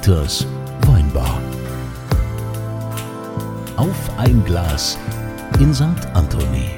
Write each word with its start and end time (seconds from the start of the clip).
Dieters 0.00 0.46
Weinbar. 0.86 1.38
Auf 3.76 3.94
ein 4.16 4.42
Glas 4.46 4.96
in 5.58 5.74
St. 5.74 5.84
Anthony. 6.14 6.70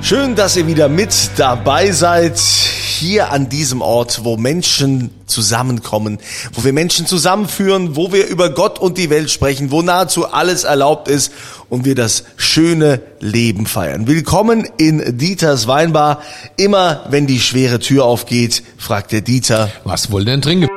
Schön, 0.00 0.34
dass 0.34 0.56
ihr 0.56 0.66
wieder 0.66 0.88
mit 0.88 1.12
dabei 1.36 1.90
seid. 1.92 2.38
Hier 2.38 3.30
an 3.30 3.50
diesem 3.50 3.82
Ort, 3.82 4.24
wo 4.24 4.38
Menschen 4.38 5.10
zusammenkommen, 5.26 6.18
wo 6.54 6.64
wir 6.64 6.72
Menschen 6.72 7.06
zusammenführen, 7.06 7.94
wo 7.94 8.10
wir 8.10 8.26
über 8.26 8.48
Gott 8.48 8.78
und 8.78 8.96
die 8.96 9.10
Welt 9.10 9.30
sprechen, 9.30 9.70
wo 9.70 9.82
nahezu 9.82 10.26
alles 10.26 10.64
erlaubt 10.64 11.08
ist 11.08 11.30
und 11.68 11.84
wir 11.84 11.94
das 11.94 12.24
schöne 12.38 13.02
Leben 13.20 13.66
feiern. 13.66 14.06
Willkommen 14.06 14.66
in 14.78 15.18
Dieters 15.18 15.66
Weinbar. 15.66 16.22
Immer 16.56 17.04
wenn 17.10 17.26
die 17.26 17.40
schwere 17.40 17.80
Tür 17.80 18.06
aufgeht, 18.06 18.62
fragt 18.78 19.12
der 19.12 19.20
Dieter, 19.20 19.70
Was 19.84 20.10
wollt 20.10 20.26
ihr 20.26 20.32
denn 20.32 20.40
trinken? 20.42 20.73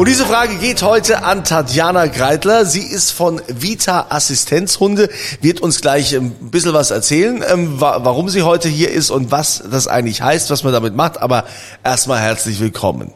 Und 0.00 0.08
diese 0.08 0.24
Frage 0.24 0.56
geht 0.56 0.80
heute 0.80 1.24
an 1.24 1.44
Tatjana 1.44 2.06
Greitler. 2.06 2.64
Sie 2.64 2.80
ist 2.80 3.10
von 3.10 3.42
Vita 3.48 4.06
Assistenzhunde, 4.08 5.10
wird 5.42 5.60
uns 5.60 5.82
gleich 5.82 6.16
ein 6.16 6.30
bisschen 6.50 6.72
was 6.72 6.90
erzählen, 6.90 7.44
ähm, 7.46 7.82
wa 7.82 8.02
warum 8.02 8.30
sie 8.30 8.42
heute 8.42 8.70
hier 8.70 8.90
ist 8.90 9.10
und 9.10 9.30
was 9.30 9.62
das 9.70 9.88
eigentlich 9.88 10.22
heißt, 10.22 10.48
was 10.48 10.64
man 10.64 10.72
damit 10.72 10.96
macht. 10.96 11.20
Aber 11.20 11.44
erstmal 11.84 12.18
herzlich 12.18 12.60
willkommen. 12.60 13.12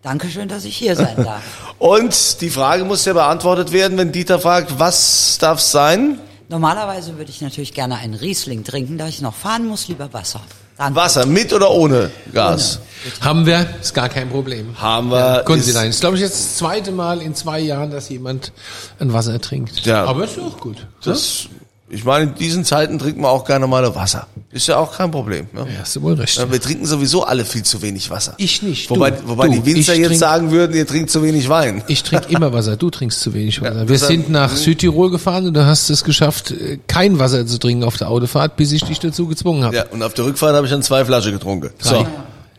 Dankeschön, 0.00 0.48
dass 0.48 0.64
ich 0.64 0.74
hier 0.74 0.96
sein 0.96 1.22
darf. 1.22 1.42
Und 1.78 2.40
die 2.40 2.48
Frage 2.48 2.86
muss 2.86 3.04
ja 3.04 3.12
beantwortet 3.12 3.70
werden, 3.70 3.98
wenn 3.98 4.10
Dieter 4.10 4.38
fragt, 4.38 4.78
was 4.78 5.36
darf 5.38 5.60
sein? 5.60 6.18
Normalerweise 6.48 7.18
würde 7.18 7.30
ich 7.30 7.42
natürlich 7.42 7.74
gerne 7.74 7.96
einen 7.96 8.14
Riesling 8.14 8.64
trinken, 8.64 8.96
da 8.96 9.06
ich 9.06 9.20
noch 9.20 9.34
fahren 9.34 9.66
muss, 9.66 9.88
lieber 9.88 10.14
Wasser. 10.14 10.40
Danke. 10.84 10.96
Wasser, 10.96 11.26
mit 11.26 11.52
oder 11.52 11.70
ohne 11.70 12.10
Gas? 12.32 12.78
Haben 13.20 13.46
wir, 13.46 13.66
ist 13.80 13.94
gar 13.94 14.08
kein 14.08 14.28
Problem. 14.30 14.76
Haben 14.80 15.10
wir. 15.10 15.42
Konnten 15.44 15.60
ist- 15.60 15.66
Sie 15.66 15.72
nein. 15.74 15.90
Ist, 15.90 16.00
glaube 16.00 16.16
ich, 16.16 16.22
jetzt 16.22 16.34
das 16.34 16.56
zweite 16.56 16.92
Mal 16.92 17.20
in 17.20 17.34
zwei 17.34 17.58
Jahren, 17.60 17.90
dass 17.90 18.08
jemand 18.08 18.52
ein 19.00 19.12
Wasser 19.12 19.40
trinkt. 19.40 19.84
Ja. 19.84 20.04
Aber 20.04 20.24
ist 20.24 20.38
auch 20.38 20.58
gut. 20.58 20.86
Das, 21.04 21.46
ich 21.94 22.04
meine, 22.04 22.30
in 22.30 22.34
diesen 22.34 22.64
Zeiten 22.64 22.98
trinkt 22.98 23.18
man 23.20 23.30
auch 23.30 23.44
gerne 23.44 23.66
mal 23.66 23.94
Wasser. 23.94 24.26
Ist 24.50 24.66
ja 24.66 24.78
auch 24.78 24.96
kein 24.96 25.10
Problem. 25.10 25.46
Ne? 25.52 25.60
Ja, 25.60 25.80
hast 25.82 25.94
du 25.94 26.00
wohl 26.02 26.14
recht. 26.14 26.38
Ja, 26.38 26.50
Wir 26.50 26.60
trinken 26.60 26.86
sowieso 26.86 27.24
alle 27.24 27.44
viel 27.44 27.62
zu 27.64 27.82
wenig 27.82 28.08
Wasser. 28.10 28.32
Ich 28.38 28.62
nicht. 28.62 28.88
Wobei, 28.88 29.10
du, 29.10 29.28
wobei 29.28 29.48
du, 29.48 29.54
die 29.60 29.66
Winzer 29.66 29.94
jetzt 29.94 30.06
trink, 30.08 30.18
sagen 30.20 30.50
würden, 30.50 30.74
ihr 30.74 30.86
trinkt 30.86 31.10
zu 31.10 31.22
wenig 31.22 31.48
Wein. 31.50 31.82
Ich 31.88 32.02
trinke 32.02 32.32
immer 32.32 32.52
Wasser, 32.52 32.76
du 32.78 32.88
trinkst 32.88 33.20
zu 33.20 33.34
wenig 33.34 33.60
Wasser. 33.60 33.80
Wir 33.80 33.84
deshalb- 33.86 34.10
sind 34.10 34.30
nach 34.30 34.56
Südtirol 34.56 35.10
gefahren 35.10 35.46
und 35.46 35.54
du 35.54 35.66
hast 35.66 35.90
es 35.90 36.02
geschafft, 36.02 36.50
äh, 36.50 36.78
kein 36.86 37.18
Wasser 37.18 37.46
zu 37.46 37.58
trinken 37.58 37.84
auf 37.84 37.98
der 37.98 38.08
Autofahrt, 38.08 38.56
bis 38.56 38.72
ich 38.72 38.82
dich 38.84 38.98
dazu 38.98 39.26
gezwungen 39.26 39.64
habe. 39.64 39.76
Ja, 39.76 39.84
und 39.90 40.02
auf 40.02 40.14
der 40.14 40.24
Rückfahrt 40.24 40.54
habe 40.56 40.66
ich 40.66 40.72
dann 40.72 40.82
zwei 40.82 41.04
Flaschen 41.04 41.32
getrunken. 41.32 41.70
So. 41.78 42.06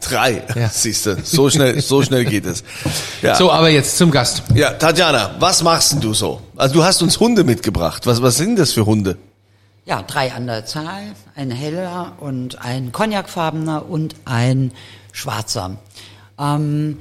Drei. 0.04 0.44
Ja. 0.56 0.70
Siehst 0.72 1.06
du, 1.06 1.18
so 1.23 1.50
schnell, 1.50 1.82
so 1.82 2.02
schnell 2.02 2.26
geht 2.26 2.46
es. 2.46 2.64
Ja. 3.22 3.36
So, 3.36 3.52
aber 3.52 3.70
jetzt 3.70 3.98
zum 3.98 4.12
Gast. 4.12 4.44
ja, 4.56 4.72
Tatjana, 4.72 5.36
was 5.40 5.64
machst 5.64 5.94
denn 5.94 6.02
du 6.02 6.14
so? 6.14 6.42
Also 6.56 6.76
du 6.76 6.84
hast 6.84 7.02
uns 7.02 7.20
Hunde 7.20 7.44
mitgebracht. 7.44 8.06
Was, 8.06 8.22
was 8.22 8.38
sind 8.38 8.60
das 8.60 8.72
für 8.73 8.86
Hunde? 8.86 9.18
Ja, 9.86 10.02
drei 10.02 10.32
an 10.32 10.48
der 10.48 10.66
Zahl, 10.66 11.14
ein 11.36 11.52
heller 11.52 12.14
und 12.20 12.62
ein 12.62 12.92
cognacfarbener 12.92 13.90
und 13.90 14.16
ein 14.23 14.72
schwarzer. 15.12 15.78
Ähm, 16.40 17.00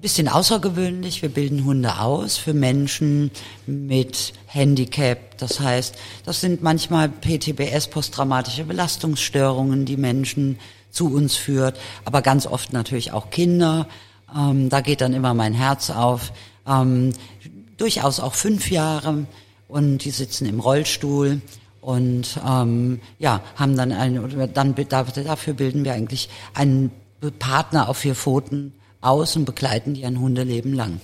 bisschen 0.00 0.28
außergewöhnlich, 0.28 1.22
wir 1.22 1.28
bilden 1.28 1.64
Hunde 1.64 1.98
aus 1.98 2.36
für 2.36 2.54
Menschen 2.54 3.30
mit 3.66 4.32
Handicap. 4.46 5.36
Das 5.38 5.60
heißt, 5.60 5.94
das 6.24 6.40
sind 6.40 6.62
manchmal 6.62 7.08
PTBS, 7.08 7.88
posttraumatische 7.88 8.64
Belastungsstörungen, 8.64 9.84
die 9.84 9.96
Menschen 9.96 10.58
zu 10.90 11.14
uns 11.14 11.36
führt, 11.36 11.78
aber 12.04 12.22
ganz 12.22 12.46
oft 12.46 12.72
natürlich 12.72 13.12
auch 13.12 13.30
Kinder. 13.30 13.86
Ähm, 14.36 14.68
da 14.68 14.80
geht 14.80 15.00
dann 15.00 15.12
immer 15.12 15.34
mein 15.34 15.54
Herz 15.54 15.90
auf. 15.90 16.32
Ähm, 16.66 17.12
durchaus 17.76 18.20
auch 18.20 18.34
fünf 18.34 18.70
Jahre 18.70 19.26
und 19.68 19.98
die 20.04 20.10
sitzen 20.10 20.46
im 20.46 20.60
Rollstuhl 20.60 21.40
und 21.80 22.38
ähm, 22.46 23.00
ja 23.18 23.40
haben 23.56 23.76
dann 23.76 24.18
oder 24.18 24.46
dann 24.46 24.74
dafür 24.74 25.54
bilden 25.54 25.84
wir 25.84 25.94
eigentlich 25.94 26.28
einen 26.54 26.90
Partner 27.38 27.88
auf 27.88 27.98
vier 27.98 28.14
Pfoten 28.14 28.74
aus 29.00 29.36
und 29.36 29.44
begleiten 29.44 29.94
die 29.94 30.04
ein 30.04 30.20
Hundeleben 30.20 30.74
lang. 30.74 31.00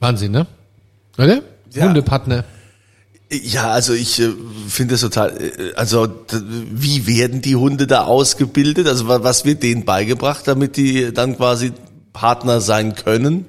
Wahnsinn, 0.00 0.32
ne? 0.32 0.46
Oder? 1.18 1.42
Ja. 1.72 1.84
Hundepartner. 1.84 2.44
Ja, 3.32 3.70
also 3.70 3.92
ich 3.92 4.18
äh, 4.20 4.30
finde 4.68 4.94
das 4.94 5.02
total, 5.02 5.40
äh, 5.40 5.74
also 5.76 6.08
wie 6.32 7.06
werden 7.06 7.42
die 7.42 7.54
Hunde 7.54 7.86
da 7.86 8.04
ausgebildet? 8.04 8.88
Also 8.88 9.06
wa- 9.06 9.22
was 9.22 9.44
wird 9.44 9.62
denen 9.62 9.84
beigebracht, 9.84 10.48
damit 10.48 10.76
die 10.76 11.12
dann 11.12 11.36
quasi 11.36 11.72
Partner 12.12 12.60
sein 12.60 12.96
können? 12.96 13.46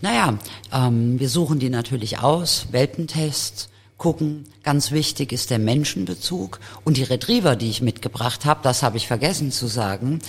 Naja, 0.00 0.38
ähm, 0.72 1.20
wir 1.20 1.28
suchen 1.28 1.58
die 1.58 1.68
natürlich 1.68 2.18
aus, 2.20 2.68
Welpentests, 2.70 3.68
gucken. 3.98 4.44
Ganz 4.62 4.90
wichtig 4.90 5.32
ist 5.32 5.50
der 5.50 5.58
Menschenbezug. 5.58 6.58
Und 6.84 6.96
die 6.96 7.02
Retriever, 7.02 7.56
die 7.56 7.68
ich 7.70 7.82
mitgebracht 7.82 8.44
habe, 8.44 8.60
das 8.62 8.82
habe 8.82 8.96
ich 8.96 9.06
vergessen 9.06 9.52
zu 9.52 9.66
sagen, 9.66 10.20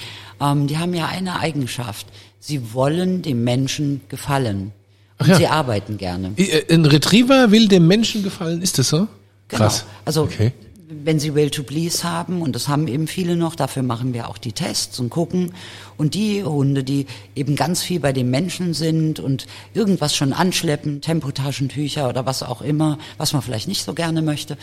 ähm, 0.42 0.68
die 0.68 0.78
haben 0.78 0.94
ja 0.94 1.08
eine 1.08 1.40
Eigenschaft. 1.40 2.08
Sie 2.40 2.74
wollen 2.74 3.22
dem 3.22 3.44
Menschen 3.44 4.02
gefallen. 4.10 4.72
Und 5.20 5.28
ja. 5.28 5.36
sie 5.36 5.48
arbeiten 5.48 5.98
gerne. 5.98 6.34
Äh, 6.38 6.74
Ein 6.74 6.86
Retriever 6.86 7.52
will 7.52 7.68
dem 7.68 7.88
Menschen 7.88 8.24
gefallen, 8.24 8.62
ist 8.62 8.78
das 8.78 8.90
so? 8.90 9.08
Genau. 9.48 9.64
Krass. 9.64 9.86
Also 10.06 10.24
Okay. 10.24 10.52
wenn 10.90 11.20
Sie 11.20 11.36
Will 11.36 11.50
to 11.50 11.64
Please 11.64 12.04
haben, 12.04 12.42
und 12.42 12.54
das 12.56 12.68
haben 12.68 12.88
eben 12.88 13.08
viele 13.08 13.36
noch, 13.36 13.56
dafür 13.56 13.84
machen 13.84 14.14
wir 14.14 14.30
auch 14.30 14.38
die 14.38 14.54
Tests 14.54 15.00
und 15.00 15.10
gucken. 15.10 15.54
Und 15.98 16.14
die 16.14 16.44
Hunde, 16.44 16.84
die 16.84 17.08
eben 17.36 17.56
ganz 17.56 17.82
viel 17.82 18.00
bei 18.00 18.14
den 18.14 18.30
Menschen 18.30 18.74
sind 18.74 19.20
und 19.20 19.48
irgendwas 19.74 20.16
schon 20.16 20.34
anschleppen, 20.34 21.02
Tempotaschentücher 21.02 22.08
oder 22.08 22.26
was 22.26 22.44
auch 22.44 22.62
immer, 22.62 23.00
was 23.18 23.34
man 23.34 23.42
vielleicht 23.42 23.68
nicht 23.68 23.84
so 23.84 23.94
gerne 23.94 24.22
möchte. 24.22 24.58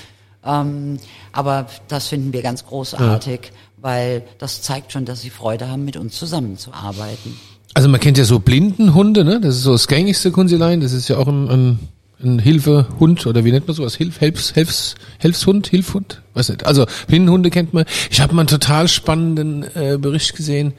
Ähm, 0.44 0.98
aber 1.32 1.66
das 1.88 2.08
finden 2.08 2.32
wir 2.32 2.42
ganz 2.42 2.64
großartig, 2.66 3.52
weil 3.78 4.22
das 4.38 4.62
zeigt 4.62 4.92
schon, 4.92 5.04
dass 5.04 5.20
sie 5.22 5.30
Freude 5.30 5.68
haben, 5.68 5.84
mit 5.84 5.96
uns 5.96 6.16
zusammenzuarbeiten. 6.18 7.38
Also 7.74 7.88
man 7.88 8.00
kennt 8.00 8.18
ja 8.18 8.24
so 8.24 8.38
Blindenhunde, 8.38 9.24
ne? 9.24 9.40
Das 9.40 9.56
ist 9.56 9.62
so 9.62 9.72
das 9.72 9.88
gängigste 9.88 10.30
Kunzilein. 10.30 10.80
Das 10.80 10.92
ist 10.92 11.08
ja 11.08 11.16
auch 11.16 11.26
ein, 11.26 11.48
ein, 11.48 11.78
ein 12.22 12.38
Hilfehund 12.38 13.26
oder 13.26 13.44
wie 13.44 13.50
nennt 13.50 13.66
man 13.66 13.74
sowas? 13.74 13.96
Hilf, 13.96 14.20
Helfs, 14.20 14.54
Helfs, 14.54 14.94
Helfshund, 15.18 15.66
Hilfhund? 15.66 16.22
Weiß 16.34 16.50
nicht. 16.50 16.64
Also 16.64 16.86
Blindenhunde 17.08 17.50
kennt 17.50 17.74
man. 17.74 17.84
Ich 18.10 18.20
habe 18.20 18.32
mal 18.32 18.42
einen 18.42 18.48
total 18.48 18.86
spannenden 18.86 19.64
äh, 19.74 19.98
Bericht 20.00 20.36
gesehen. 20.36 20.74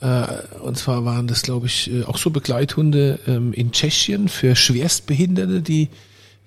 Äh, 0.00 0.26
und 0.62 0.76
zwar 0.76 1.06
waren 1.06 1.26
das, 1.28 1.42
glaube 1.42 1.66
ich, 1.66 1.90
äh, 1.90 2.04
auch 2.04 2.18
so 2.18 2.28
Begleithunde 2.28 3.18
ähm, 3.26 3.54
in 3.54 3.72
Tschechien 3.72 4.28
für 4.28 4.54
Schwerstbehinderte, 4.54 5.62
die 5.62 5.88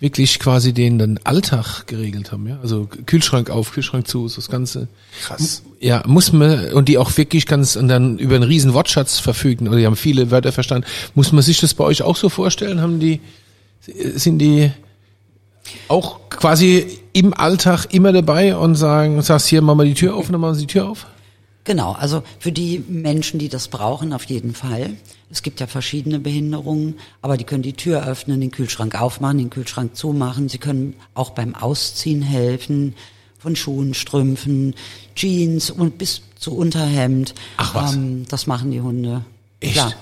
wirklich 0.01 0.39
quasi 0.39 0.73
den, 0.73 0.97
den 0.97 1.19
Alltag 1.23 1.85
geregelt 1.85 2.31
haben. 2.31 2.47
Ja? 2.47 2.59
Also 2.61 2.89
Kühlschrank 3.05 3.51
auf, 3.51 3.71
Kühlschrank 3.71 4.07
zu, 4.07 4.27
so 4.27 4.37
das 4.37 4.49
Ganze. 4.49 4.87
Krass. 5.21 5.61
Ja, 5.79 6.03
muss 6.07 6.33
man, 6.33 6.73
und 6.73 6.89
die 6.89 6.97
auch 6.97 7.15
wirklich 7.17 7.45
ganz, 7.45 7.75
und 7.75 7.87
dann 7.87 8.17
über 8.17 8.35
einen 8.35 8.43
riesen 8.43 8.73
Wortschatz 8.73 9.19
verfügen, 9.19 9.67
oder 9.67 9.77
die 9.77 9.85
haben 9.85 9.95
viele 9.95 10.31
Wörter 10.31 10.51
verstanden. 10.51 10.87
Muss 11.13 11.31
man 11.31 11.43
sich 11.43 11.59
das 11.59 11.75
bei 11.75 11.83
euch 11.83 12.01
auch 12.01 12.17
so 12.17 12.29
vorstellen? 12.29 12.81
Haben 12.81 12.99
die, 12.99 13.21
sind 14.15 14.39
die 14.39 14.71
auch 15.87 16.19
quasi 16.31 16.99
im 17.13 17.35
Alltag 17.35 17.85
immer 17.91 18.11
dabei 18.11 18.55
und 18.55 18.73
sagen, 18.75 19.21
sagst 19.21 19.47
hier, 19.47 19.61
mach 19.61 19.75
mal 19.75 19.85
die 19.85 19.93
Tür 19.93 20.15
auf, 20.15 20.25
und 20.25 20.31
dann 20.31 20.41
machen 20.41 20.55
sie 20.55 20.65
die 20.65 20.73
Tür 20.73 20.89
auf? 20.89 21.05
Genau, 21.63 21.91
also 21.91 22.23
für 22.39 22.51
die 22.51 22.83
Menschen, 22.87 23.39
die 23.39 23.49
das 23.49 23.67
brauchen, 23.67 24.13
auf 24.13 24.23
jeden 24.25 24.55
Fall. 24.55 24.91
Es 25.29 25.43
gibt 25.43 25.59
ja 25.59 25.67
verschiedene 25.67 26.19
Behinderungen, 26.19 26.95
aber 27.21 27.37
die 27.37 27.43
können 27.43 27.61
die 27.61 27.73
Tür 27.73 28.05
öffnen, 28.05 28.41
den 28.41 28.51
Kühlschrank 28.51 28.99
aufmachen, 28.99 29.37
den 29.37 29.49
Kühlschrank 29.49 29.95
zumachen. 29.95 30.49
Sie 30.49 30.57
können 30.57 30.95
auch 31.13 31.31
beim 31.31 31.55
Ausziehen 31.55 32.21
helfen 32.21 32.95
von 33.37 33.55
Schuhen, 33.55 33.93
Strümpfen, 33.93 34.75
Jeans 35.15 35.69
und 35.69 35.97
bis 35.97 36.21
zu 36.35 36.55
Unterhemd. 36.55 37.33
Ach 37.57 37.75
was. 37.75 37.95
Ähm, 37.95 38.25
das 38.27 38.47
machen 38.47 38.71
die 38.71 38.81
Hunde. 38.81 39.23
Echt? 39.59 39.73
Klar. 39.73 39.93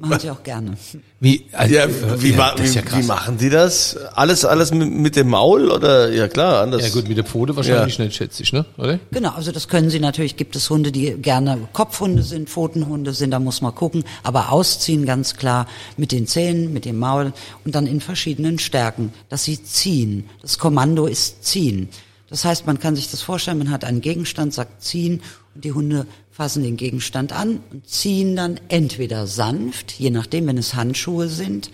Machen 0.00 0.20
sie 0.20 0.30
auch 0.30 0.42
gerne. 0.42 0.76
Wie, 1.20 1.46
also, 1.52 1.74
Ja, 1.74 1.84
äh, 1.84 1.88
wie, 2.22 2.30
ja, 2.32 2.54
wie, 2.56 2.66
ja 2.66 2.82
wie 2.96 3.02
machen 3.02 3.36
die 3.36 3.50
das? 3.50 3.96
Alles, 4.14 4.44
alles 4.46 4.72
mit, 4.72 4.90
mit 4.90 5.16
dem 5.16 5.28
Maul 5.28 5.70
oder? 5.70 6.10
Ja 6.10 6.26
klar, 6.26 6.62
anders. 6.62 6.82
Ja 6.82 6.88
gut, 6.88 7.06
mit 7.06 7.18
der 7.18 7.24
Pfote 7.24 7.54
wahrscheinlich 7.54 7.98
nicht, 7.98 8.16
schätze 8.16 8.42
ich, 8.42 8.52
ne? 8.52 8.64
Oder? 8.78 8.98
Genau, 9.10 9.32
also 9.32 9.52
das 9.52 9.68
können 9.68 9.90
sie 9.90 10.00
natürlich, 10.00 10.36
gibt 10.36 10.56
es 10.56 10.70
Hunde, 10.70 10.90
die 10.90 11.12
gerne 11.20 11.68
Kopfhunde 11.72 12.22
sind, 12.22 12.48
Pfotenhunde 12.48 13.12
sind, 13.12 13.32
da 13.32 13.38
muss 13.38 13.60
man 13.60 13.74
gucken, 13.74 14.04
aber 14.22 14.52
ausziehen 14.52 15.04
ganz 15.04 15.36
klar 15.36 15.66
mit 15.98 16.12
den 16.12 16.26
Zähnen, 16.26 16.72
mit 16.72 16.86
dem 16.86 16.98
Maul 16.98 17.32
und 17.64 17.74
dann 17.74 17.86
in 17.86 18.00
verschiedenen 18.00 18.58
Stärken, 18.58 19.12
dass 19.28 19.44
sie 19.44 19.62
ziehen. 19.62 20.24
Das 20.40 20.58
Kommando 20.58 21.06
ist 21.06 21.44
ziehen. 21.44 21.90
Das 22.30 22.44
heißt, 22.44 22.66
man 22.66 22.78
kann 22.78 22.96
sich 22.96 23.10
das 23.10 23.22
vorstellen, 23.22 23.58
man 23.58 23.70
hat 23.70 23.84
einen 23.84 24.00
Gegenstand, 24.00 24.54
sagt 24.54 24.82
ziehen 24.82 25.20
und 25.54 25.64
die 25.64 25.72
Hunde 25.72 26.06
fassen 26.30 26.62
den 26.62 26.76
Gegenstand 26.76 27.32
an 27.32 27.60
und 27.70 27.88
ziehen 27.88 28.36
dann 28.36 28.60
entweder 28.68 29.26
sanft, 29.26 29.92
je 29.92 30.10
nachdem, 30.10 30.46
wenn 30.46 30.58
es 30.58 30.74
Handschuhe 30.74 31.28
sind, 31.28 31.70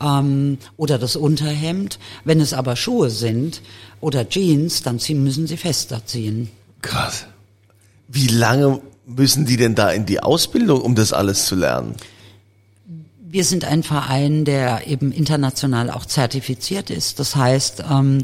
ähm, 0.00 0.58
oder 0.76 0.98
das 0.98 1.16
Unterhemd. 1.16 1.98
Wenn 2.24 2.40
es 2.40 2.52
aber 2.52 2.76
Schuhe 2.76 3.10
sind 3.10 3.62
oder 4.00 4.28
Jeans, 4.28 4.82
dann 4.82 4.98
ziehen, 4.98 5.22
müssen 5.22 5.46
sie 5.46 5.56
fester 5.56 6.04
ziehen. 6.04 6.50
Krass. 6.82 7.26
Wie 8.08 8.26
lange 8.26 8.80
müssen 9.06 9.46
die 9.46 9.56
denn 9.56 9.74
da 9.74 9.90
in 9.90 10.06
die 10.06 10.20
Ausbildung, 10.20 10.80
um 10.80 10.94
das 10.94 11.12
alles 11.12 11.46
zu 11.46 11.54
lernen? 11.54 11.94
Wir 13.26 13.44
sind 13.44 13.64
ein 13.64 13.82
Verein, 13.82 14.44
der 14.44 14.86
eben 14.86 15.10
international 15.10 15.90
auch 15.90 16.06
zertifiziert 16.06 16.90
ist. 16.90 17.18
Das 17.18 17.34
heißt, 17.34 17.84
ähm, 17.90 18.22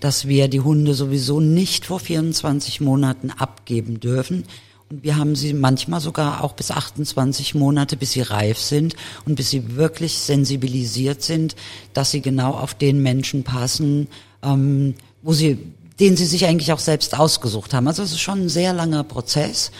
dass 0.00 0.28
wir 0.28 0.48
die 0.48 0.60
Hunde 0.60 0.94
sowieso 0.94 1.40
nicht 1.40 1.86
vor 1.86 2.00
24 2.00 2.80
Monaten 2.80 3.30
abgeben 3.30 4.00
dürfen. 4.00 4.44
Wir 4.92 5.16
haben 5.16 5.36
sie 5.36 5.54
manchmal 5.54 6.00
sogar 6.00 6.42
auch 6.42 6.54
bis 6.54 6.72
28 6.72 7.54
Monate, 7.54 7.96
bis 7.96 8.10
sie 8.10 8.22
reif 8.22 8.58
sind 8.58 8.96
und 9.24 9.36
bis 9.36 9.50
sie 9.50 9.76
wirklich 9.76 10.18
sensibilisiert 10.18 11.22
sind, 11.22 11.54
dass 11.94 12.10
sie 12.10 12.20
genau 12.20 12.54
auf 12.54 12.74
den 12.74 13.00
Menschen 13.00 13.44
passen, 13.44 14.08
ähm, 14.42 14.94
wo 15.22 15.32
sie, 15.32 15.58
den 16.00 16.16
sie 16.16 16.26
sich 16.26 16.44
eigentlich 16.46 16.72
auch 16.72 16.80
selbst 16.80 17.16
ausgesucht 17.16 17.72
haben. 17.72 17.86
Also 17.86 18.02
es 18.02 18.10
ist 18.10 18.20
schon 18.20 18.42
ein 18.42 18.48
sehr 18.48 18.72
langer 18.72 19.04
Prozess, 19.04 19.70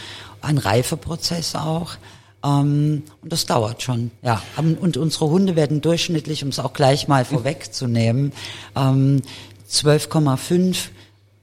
ein 0.41 0.57
Reifeprozess 0.57 1.55
auch. 1.55 1.97
Ähm, 2.41 3.03
und 3.21 3.33
das 3.33 3.45
dauert 3.45 3.81
schon, 3.81 4.11
ja. 4.21 4.41
Und 4.55 4.95
unsere 4.95 5.29
Hunde 5.29 5.57
werden 5.57 5.81
durchschnittlich, 5.81 6.41
um 6.41 6.49
es 6.49 6.59
auch 6.59 6.71
gleich 6.71 7.09
mal 7.09 7.25
vorwegzunehmen, 7.25 8.31
ähm, 8.77 9.21
12,5 9.69 10.89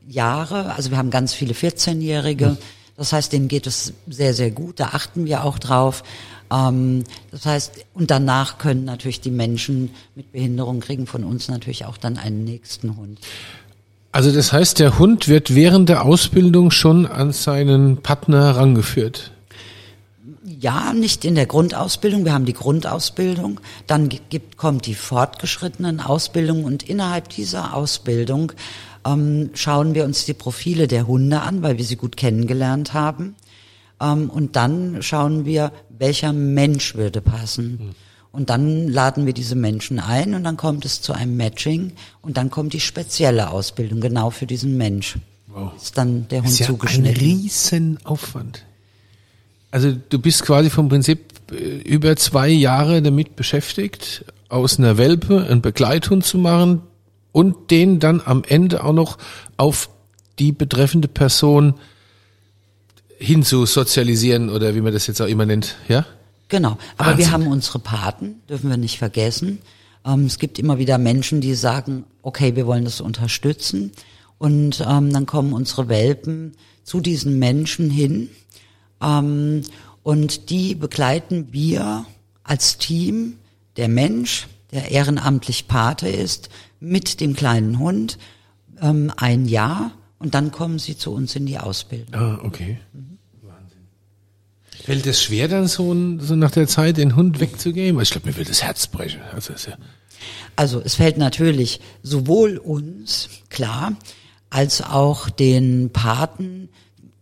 Jahre, 0.09 0.75
also 0.75 0.91
wir 0.91 0.97
haben 0.97 1.11
ganz 1.11 1.35
viele 1.35 1.53
14-Jährige, 1.53 2.57
das 2.99 3.13
heißt, 3.13 3.33
denen 3.33 3.47
geht 3.47 3.69
es 3.69 3.93
sehr, 4.09 4.35
sehr 4.35 4.51
gut. 4.51 4.81
Da 4.81 4.87
achten 4.87 5.25
wir 5.25 5.45
auch 5.45 5.61
drauf. 5.61 6.03
Ähm, 6.53 7.05
das 7.31 7.47
heißt, 7.47 7.73
und 7.95 8.11
danach 8.11 8.59
können 8.59 8.85
natürlich 8.85 9.21
die 9.21 9.31
Menschen 9.31 9.91
mit 10.17 10.33
Behinderung 10.33 10.81
kriegen 10.81 11.07
von 11.07 11.23
uns 11.23 11.49
natürlich 11.49 11.85
auch 11.85 11.97
dann 11.97 12.19
einen 12.19 12.43
nächsten 12.43 12.97
Hund. 12.97 13.21
Also 14.11 14.33
das 14.33 14.53
heißt, 14.53 14.81
der 14.81 14.99
Hund 14.99 15.29
wird 15.29 15.55
während 15.55 15.89
der 15.89 16.05
Ausbildung 16.05 16.73
schon 16.73 17.07
an 17.07 17.33
seinen 17.33 17.99
Partner 17.99 18.47
herangeführt. 18.47 19.31
Ja, 20.45 20.93
nicht 20.93 21.25
in 21.25 21.37
der 21.37 21.47
Grundausbildung. 21.47 22.25
Wir 22.25 22.33
haben 22.33 22.47
die 22.47 22.55
Grundausbildung. 22.55 23.61
Dann 23.87 24.09
gibt, 24.09 24.57
kommt 24.57 24.87
die 24.87 24.95
fortgeschrittenen 24.95 26.01
Ausbildung 26.01 26.65
und 26.65 26.83
innerhalb 26.83 27.29
dieser 27.29 27.75
Ausbildung 27.75 28.53
ähm, 29.07 29.51
schauen 29.55 29.95
wir 29.95 30.05
uns 30.05 30.25
die 30.25 30.35
Profile 30.35 30.89
der 30.89 31.07
Hunde 31.07 31.41
an, 31.41 31.63
weil 31.63 31.79
wir 31.79 31.85
sie 31.85 31.97
gut 31.97 32.17
kennengelernt 32.17 32.95
haben. 32.95 33.35
Ähm, 34.01 34.31
und 34.31 34.57
dann 34.57 35.03
schauen 35.03 35.45
wir, 35.45 35.73
welcher 35.99 36.33
Mensch 36.33 36.95
würde 36.95 37.21
passen. 37.21 37.79
Mhm. 37.81 37.95
Und 38.31 38.51
dann 38.51 38.89
laden 38.89 39.27
wir 39.27 39.33
diese 39.33 39.57
Menschen 39.57 39.99
ein 39.99 40.35
und 40.35 40.45
dann 40.45 40.57
kommt 40.57 40.85
es 40.85 41.01
zu 41.01 41.13
einem 41.13 41.37
Matching 41.37 41.93
und 42.21 42.37
dann 42.37 42.51
kommt 42.51 42.73
die 42.73 42.81
spezielle 42.81 43.51
Ausbildung 43.51 44.01
genau 44.01 44.31
für 44.31 44.47
diesen 44.47 44.77
Mensch. 44.77 45.17
Wow. 45.47 45.73
Ist 45.81 45.97
dann 45.97 46.29
der 46.29 46.41
Hund 46.43 46.51
ist 46.51 46.61
ja 46.61 46.67
zugeschnitten. 46.67 47.15
Ein 47.15 47.17
Riesenaufwand. 47.17 48.65
Also 49.71 49.93
du 50.09 50.19
bist 50.19 50.43
quasi 50.43 50.71
vom 50.71 50.89
Prinzip 50.89 51.33
äh, 51.51 51.79
über 51.79 52.17
zwei 52.17 52.49
Jahre 52.49 53.03
damit 53.03 53.35
beschäftigt, 53.35 54.25
aus 54.49 54.79
einer 54.79 54.99
Welpe 54.99 55.47
einen 55.47 55.63
Begleithund 55.63 56.25
zu 56.25 56.39
machen, 56.39 56.83
und 57.39 57.71
den 57.71 58.01
dann 58.01 58.21
am 58.25 58.43
Ende 58.43 58.83
auch 58.83 58.93
noch 58.93 59.17
auf 59.57 59.91
die 60.41 60.51
betreffende 60.51 61.07
Person 61.07 61.75
hinzusozialisieren 63.17 64.51
oder 64.51 64.75
wie 64.75 64.81
man 64.81 64.93
das 64.93 65.07
jetzt 65.07 65.23
auch 65.23 65.29
immer 65.29 65.47
nennt, 65.47 65.77
ja? 65.87 66.05
Genau. 66.49 66.79
Aber 66.97 67.11
Wahnsinn. 67.11 67.19
wir 67.19 67.31
haben 67.31 67.47
unsere 67.47 67.79
Paten, 67.79 68.41
dürfen 68.49 68.71
wir 68.71 68.77
nicht 68.77 68.99
vergessen. 68.99 69.61
Ähm, 70.05 70.27
es 70.27 70.41
gibt 70.41 70.59
immer 70.59 70.79
wieder 70.79 70.99
Menschen, 70.99 71.41
die 71.41 71.55
sagen, 71.55 72.07
okay, 72.23 72.57
wir 72.57 72.67
wollen 72.67 72.85
das 72.85 73.01
unterstützen. 73.01 73.93
Und 74.39 74.85
ähm, 74.85 75.13
dann 75.13 75.27
kommen 75.27 75.53
unsere 75.53 75.89
Welpen 75.89 76.57
zu 76.83 77.01
diesen 77.01 77.39
Menschen 77.39 77.89
hin. 77.89 78.31
Ähm, 79.01 79.63
und 80.03 80.51
die 80.51 80.75
begleiten 80.75 81.53
wir 81.53 82.05
als 82.43 82.79
Team, 82.79 83.35
der 83.77 83.87
Mensch, 83.89 84.49
der 84.73 84.91
ehrenamtlich 84.91 85.69
Pate 85.69 86.09
ist, 86.09 86.49
mit 86.81 87.21
dem 87.21 87.35
kleinen 87.35 87.79
Hund 87.79 88.19
ähm, 88.81 89.13
ein 89.17 89.47
Jahr 89.47 89.93
und 90.19 90.35
dann 90.35 90.51
kommen 90.53 90.79
sie 90.79 90.97
zu 90.97 91.13
uns 91.13 91.37
in 91.37 91.47
die 91.47 91.59
Ausbildung. 91.59 92.15
Ah, 92.15 92.41
okay. 92.43 92.79
Mhm. 92.93 93.19
Wahnsinn. 93.43 93.81
Fällt 94.85 95.07
es 95.07 95.23
schwer 95.23 95.49
dann 95.49 95.67
so, 95.67 95.95
so 96.19 96.37
nach 96.37 96.51
der 96.51 96.67
Zeit 96.67 96.97
den 96.97 97.17
Hund 97.17 97.41
wegzugeben? 97.41 98.01
Ich 98.01 98.11
glaube, 98.11 98.29
mir 98.29 98.37
will 98.37 98.45
das 98.45 98.63
Herz 98.63 98.87
brechen. 98.87 99.21
Also, 99.33 99.53
ja 99.53 99.77
also 100.57 100.81
es 100.85 100.97
fällt 100.97 101.19
natürlich 101.19 101.81
sowohl 102.03 102.57
uns, 102.57 103.29
klar, 103.49 103.97
als 104.51 104.83
auch 104.83 105.31
den 105.31 105.91
Paten 105.91 106.69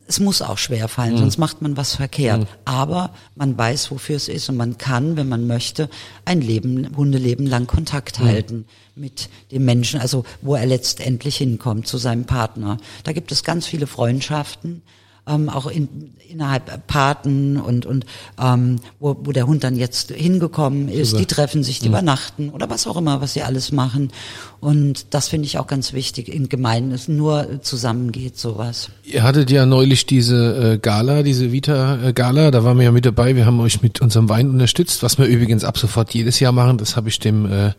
es 0.08 0.20
muss 0.20 0.42
auch 0.42 0.58
schwer 0.58 0.88
fallen, 0.88 1.14
mhm. 1.14 1.18
sonst 1.18 1.38
macht 1.38 1.62
man 1.62 1.76
was 1.76 1.96
verkehrt. 1.96 2.40
Mhm. 2.40 2.46
Aber 2.64 3.10
man 3.34 3.56
weiß, 3.56 3.90
wofür 3.90 4.16
es 4.16 4.28
ist 4.28 4.48
und 4.48 4.56
man 4.56 4.78
kann, 4.78 5.16
wenn 5.16 5.28
man 5.28 5.46
möchte, 5.46 5.88
ein 6.24 6.40
Leben, 6.40 6.96
Hundeleben 6.96 7.46
lang 7.46 7.66
Kontakt 7.66 8.20
mhm. 8.20 8.24
halten 8.24 8.64
mit 8.94 9.28
dem 9.50 9.64
Menschen, 9.64 10.00
also 10.00 10.24
wo 10.42 10.54
er 10.54 10.66
letztendlich 10.66 11.36
hinkommt, 11.36 11.86
zu 11.86 11.98
seinem 11.98 12.24
Partner. 12.24 12.78
Da 13.04 13.12
gibt 13.12 13.32
es 13.32 13.44
ganz 13.44 13.66
viele 13.66 13.86
Freundschaften, 13.86 14.82
ähm, 15.26 15.48
auch 15.48 15.66
in, 15.66 16.12
innerhalb 16.28 16.86
Paten 16.86 17.56
und, 17.56 17.86
und 17.86 18.06
ähm, 18.40 18.76
wo, 19.00 19.16
wo 19.24 19.32
der 19.32 19.46
Hund 19.46 19.64
dann 19.64 19.76
jetzt 19.76 20.12
hingekommen 20.12 20.88
ist, 20.88 21.10
Super. 21.10 21.20
die 21.20 21.26
treffen 21.26 21.64
sich, 21.64 21.80
die 21.80 21.88
mhm. 21.88 21.94
übernachten 21.94 22.50
oder 22.50 22.70
was 22.70 22.86
auch 22.86 22.96
immer, 22.96 23.20
was 23.20 23.32
sie 23.32 23.42
alles 23.42 23.72
machen. 23.72 24.12
Und 24.60 25.14
das 25.14 25.28
finde 25.28 25.46
ich 25.46 25.58
auch 25.58 25.66
ganz 25.66 25.92
wichtig 25.92 26.28
in 26.28 26.48
Gemeinden, 26.48 26.92
es 26.92 27.08
nur 27.08 27.60
zusammengeht 27.62 28.38
sowas. 28.38 28.90
Ihr 29.04 29.22
hattet 29.22 29.50
ja 29.50 29.66
neulich 29.66 30.06
diese 30.06 30.74
äh, 30.74 30.78
Gala, 30.78 31.22
diese 31.22 31.52
Vita-Gala, 31.52 32.50
da 32.50 32.64
waren 32.64 32.78
wir 32.78 32.84
ja 32.84 32.92
mit 32.92 33.04
dabei, 33.04 33.36
wir 33.36 33.46
haben 33.46 33.60
euch 33.60 33.82
mit 33.82 34.00
unserem 34.00 34.28
Wein 34.28 34.50
unterstützt, 34.50 35.02
was 35.02 35.18
wir 35.18 35.26
übrigens 35.26 35.64
ab 35.64 35.78
sofort 35.78 36.14
jedes 36.14 36.40
Jahr 36.40 36.52
machen, 36.52 36.78
das 36.78 36.96
habe 36.96 37.08
ich 37.08 37.18
dem, 37.18 37.50
äh, 37.50 37.72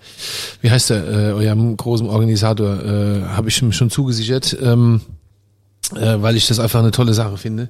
wie 0.61 0.69
heißt 0.69 0.91
der, 0.91 1.07
äh, 1.07 1.33
eurem 1.33 1.75
großen 1.75 2.07
Organisator, 2.07 2.83
äh, 2.83 3.21
habe 3.23 3.49
ich 3.49 3.61
ihm 3.61 3.71
schon 3.71 3.89
zugesichert. 3.89 4.55
Ähm, 4.61 5.01
äh, 5.95 6.21
weil 6.21 6.35
ich 6.35 6.47
das 6.47 6.59
einfach 6.59 6.79
eine 6.79 6.91
tolle 6.91 7.13
Sache 7.13 7.37
finde. 7.37 7.69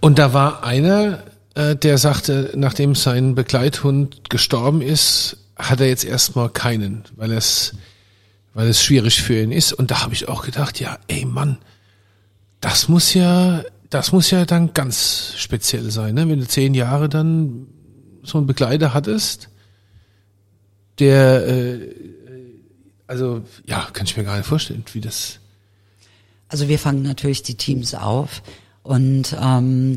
Und 0.00 0.18
da 0.18 0.32
war 0.32 0.64
einer, 0.64 1.22
äh, 1.54 1.76
der 1.76 1.98
sagte, 1.98 2.52
nachdem 2.54 2.94
sein 2.94 3.34
Begleithund 3.34 4.30
gestorben 4.30 4.80
ist, 4.80 5.36
hat 5.56 5.80
er 5.80 5.88
jetzt 5.88 6.04
erstmal 6.04 6.48
keinen, 6.48 7.04
weil 7.16 7.32
es 7.32 7.74
weil 8.54 8.68
es 8.68 8.82
schwierig 8.82 9.20
für 9.20 9.40
ihn 9.40 9.52
ist. 9.52 9.72
Und 9.72 9.90
da 9.90 10.02
habe 10.02 10.14
ich 10.14 10.28
auch 10.28 10.44
gedacht, 10.44 10.80
ja, 10.80 10.98
ey 11.08 11.24
Mann, 11.24 11.58
das 12.60 12.88
muss 12.88 13.12
ja, 13.12 13.62
das 13.90 14.12
muss 14.12 14.30
ja 14.30 14.46
dann 14.46 14.72
ganz 14.72 15.34
speziell 15.36 15.90
sein, 15.90 16.14
ne? 16.14 16.28
wenn 16.28 16.38
du 16.38 16.46
zehn 16.46 16.74
Jahre 16.74 17.08
dann 17.08 17.66
so 18.22 18.38
einen 18.38 18.46
Begleiter 18.46 18.94
hattest, 18.94 19.50
der, 20.98 21.46
äh, 21.46 21.94
also 23.06 23.42
ja, 23.66 23.86
kann 23.92 24.06
ich 24.06 24.16
mir 24.16 24.24
gar 24.24 24.36
nicht 24.36 24.46
vorstellen, 24.46 24.84
wie 24.92 25.00
das 25.00 25.40
also 26.54 26.68
wir 26.68 26.78
fangen 26.78 27.02
natürlich 27.02 27.42
die 27.42 27.56
Teams 27.56 27.96
auf 27.96 28.40
und 28.84 29.36
ähm, 29.42 29.96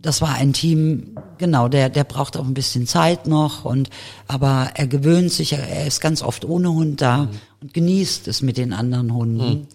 das 0.00 0.20
war 0.20 0.34
ein 0.34 0.52
Team, 0.52 1.16
genau, 1.38 1.68
der, 1.68 1.88
der 1.88 2.02
braucht 2.02 2.36
auch 2.36 2.44
ein 2.44 2.52
bisschen 2.52 2.88
Zeit 2.88 3.28
noch 3.28 3.64
und 3.64 3.88
aber 4.26 4.70
er 4.74 4.88
gewöhnt 4.88 5.30
sich, 5.30 5.52
er 5.52 5.86
ist 5.86 6.00
ganz 6.00 6.20
oft 6.20 6.44
ohne 6.44 6.72
Hund 6.72 7.00
da 7.00 7.18
mhm. 7.18 7.28
und 7.60 7.74
genießt 7.74 8.26
es 8.26 8.42
mit 8.42 8.56
den 8.56 8.72
anderen 8.72 9.14
Hunden. 9.14 9.50
Mhm. 9.50 9.66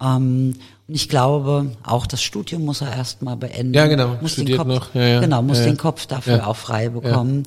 Ähm, 0.00 0.54
und 0.86 0.94
ich 0.94 1.08
glaube, 1.08 1.72
auch 1.82 2.06
das 2.06 2.22
Studium 2.22 2.64
muss 2.64 2.80
er 2.80 2.92
erstmal 2.92 3.36
beenden. 3.36 3.74
Ja, 3.74 3.88
genau. 3.88 4.18
Muss 4.20 4.34
Studiert 4.34 4.60
den 4.60 4.68
Kopf, 4.68 4.68
noch. 4.68 4.94
Ja, 4.94 5.08
ja. 5.08 5.20
Genau, 5.20 5.42
muss 5.42 5.58
ja, 5.58 5.64
den 5.64 5.76
Kopf 5.76 6.06
dafür 6.06 6.46
auch 6.46 6.56
frei 6.56 6.88
bekommen. 6.88 7.42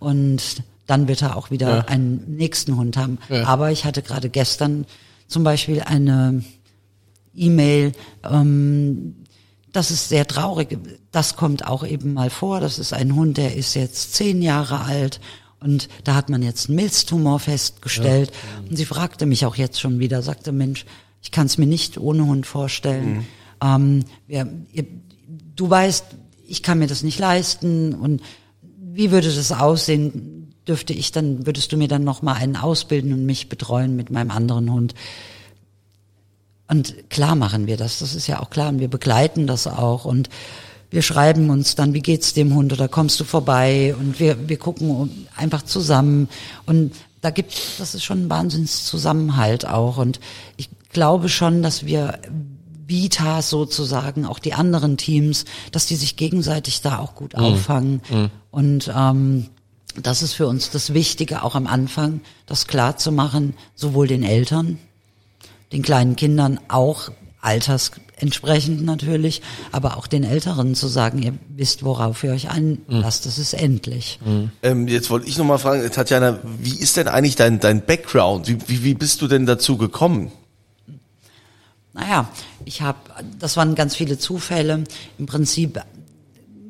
Und 0.00 0.64
dann 0.88 1.06
wird 1.06 1.22
er 1.22 1.36
auch 1.36 1.52
wieder 1.52 1.88
einen 1.88 2.24
nächsten 2.26 2.76
Hund 2.76 2.96
haben. 2.96 3.18
Aber 3.44 3.70
ich 3.70 3.84
hatte 3.84 4.02
gerade 4.02 4.30
gestern 4.30 4.84
zum 5.28 5.44
Beispiel 5.44 5.82
eine 5.82 6.42
E-Mail. 7.36 7.92
Ähm, 8.24 9.16
das 9.72 9.90
ist 9.90 10.08
sehr 10.08 10.26
traurig. 10.26 10.78
Das 11.12 11.36
kommt 11.36 11.66
auch 11.66 11.86
eben 11.86 12.14
mal 12.14 12.30
vor. 12.30 12.60
Das 12.60 12.78
ist 12.78 12.92
ein 12.92 13.14
Hund, 13.14 13.36
der 13.36 13.54
ist 13.54 13.74
jetzt 13.74 14.14
zehn 14.14 14.40
Jahre 14.40 14.80
alt 14.80 15.20
und 15.60 15.88
da 16.04 16.14
hat 16.14 16.28
man 16.28 16.42
jetzt 16.42 16.68
einen 16.68 16.76
Milztumor 16.76 17.38
festgestellt. 17.40 18.30
Ja. 18.30 18.68
Und 18.70 18.76
sie 18.76 18.84
fragte 18.84 19.26
mich 19.26 19.44
auch 19.46 19.56
jetzt 19.56 19.80
schon 19.80 19.98
wieder, 19.98 20.22
sagte, 20.22 20.52
Mensch, 20.52 20.86
ich 21.22 21.30
kann 21.30 21.46
es 21.46 21.58
mir 21.58 21.66
nicht 21.66 21.98
ohne 21.98 22.26
Hund 22.26 22.46
vorstellen. 22.46 23.14
Mhm. 23.14 23.24
Ähm, 23.62 24.04
wir, 24.26 24.48
ihr, 24.72 24.86
du 25.56 25.68
weißt, 25.68 26.04
ich 26.46 26.62
kann 26.62 26.78
mir 26.78 26.86
das 26.86 27.02
nicht 27.02 27.18
leisten 27.18 27.94
und 27.94 28.22
wie 28.62 29.10
würde 29.10 29.34
das 29.34 29.52
aussehen? 29.52 30.52
Dürfte 30.68 30.92
ich 30.92 31.12
dann, 31.12 31.46
würdest 31.46 31.72
du 31.72 31.76
mir 31.76 31.88
dann 31.88 32.04
noch 32.04 32.22
mal 32.22 32.34
einen 32.34 32.56
ausbilden 32.56 33.12
und 33.12 33.26
mich 33.26 33.48
betreuen 33.48 33.94
mit 33.94 34.10
meinem 34.10 34.30
anderen 34.30 34.70
Hund? 34.72 34.94
Und 36.68 37.10
klar 37.10 37.34
machen 37.34 37.66
wir 37.66 37.76
das, 37.76 38.00
das 38.00 38.14
ist 38.14 38.26
ja 38.26 38.40
auch 38.40 38.50
klar. 38.50 38.68
Und 38.68 38.80
wir 38.80 38.88
begleiten 38.88 39.46
das 39.46 39.66
auch. 39.66 40.04
Und 40.04 40.28
wir 40.90 41.02
schreiben 41.02 41.50
uns 41.50 41.74
dann, 41.74 41.94
wie 41.94 42.00
geht's 42.00 42.32
dem 42.34 42.54
Hund 42.54 42.72
oder 42.72 42.88
kommst 42.88 43.18
du 43.20 43.24
vorbei? 43.24 43.94
Und 43.98 44.18
wir, 44.18 44.48
wir 44.48 44.58
gucken 44.58 45.28
einfach 45.36 45.62
zusammen. 45.62 46.28
Und 46.64 46.92
da 47.20 47.30
gibt, 47.30 47.54
das 47.78 47.94
ist 47.94 48.04
schon 48.04 48.26
ein 48.26 48.30
Wahnsinnszusammenhalt 48.30 49.66
auch. 49.66 49.98
Und 49.98 50.20
ich 50.56 50.68
glaube 50.90 51.28
schon, 51.28 51.62
dass 51.62 51.86
wir 51.86 52.18
Vitas 52.88 53.50
sozusagen, 53.50 54.26
auch 54.26 54.38
die 54.38 54.54
anderen 54.54 54.96
Teams, 54.96 55.44
dass 55.72 55.86
die 55.86 55.96
sich 55.96 56.16
gegenseitig 56.16 56.82
da 56.82 56.98
auch 56.98 57.14
gut 57.14 57.34
auffangen. 57.34 58.00
Und 58.50 58.92
ähm, 58.94 59.48
das 60.00 60.22
ist 60.22 60.34
für 60.34 60.46
uns 60.46 60.70
das 60.70 60.94
Wichtige, 60.94 61.42
auch 61.42 61.54
am 61.54 61.66
Anfang, 61.66 62.20
das 62.46 62.66
klar 62.66 62.96
zu 62.96 63.12
machen, 63.12 63.54
sowohl 63.74 64.06
den 64.06 64.22
Eltern, 64.22 64.78
den 65.72 65.82
kleinen 65.82 66.16
Kindern 66.16 66.60
auch 66.68 67.10
altersentsprechend 67.40 68.84
natürlich, 68.84 69.40
aber 69.70 69.96
auch 69.96 70.08
den 70.08 70.24
Älteren 70.24 70.74
zu 70.74 70.88
sagen, 70.88 71.22
ihr 71.22 71.34
wisst, 71.48 71.84
worauf 71.84 72.24
ihr 72.24 72.32
euch 72.32 72.50
einlasst, 72.50 73.24
das 73.24 73.38
ist 73.38 73.54
endlich. 73.54 74.18
Ähm, 74.62 74.88
jetzt 74.88 75.10
wollte 75.10 75.28
ich 75.28 75.38
noch 75.38 75.44
mal 75.44 75.58
fragen, 75.58 75.88
Tatjana, 75.90 76.40
wie 76.58 76.76
ist 76.76 76.96
denn 76.96 77.06
eigentlich 77.08 77.36
dein, 77.36 77.60
dein 77.60 77.86
Background? 77.86 78.48
Wie, 78.48 78.58
wie, 78.66 78.84
wie 78.84 78.94
bist 78.94 79.22
du 79.22 79.28
denn 79.28 79.46
dazu 79.46 79.76
gekommen? 79.76 80.32
Naja, 81.92 82.28
ich 82.64 82.82
habe, 82.82 82.98
das 83.38 83.56
waren 83.56 83.74
ganz 83.74 83.94
viele 83.94 84.18
Zufälle. 84.18 84.84
Im 85.18 85.26
Prinzip 85.26 85.80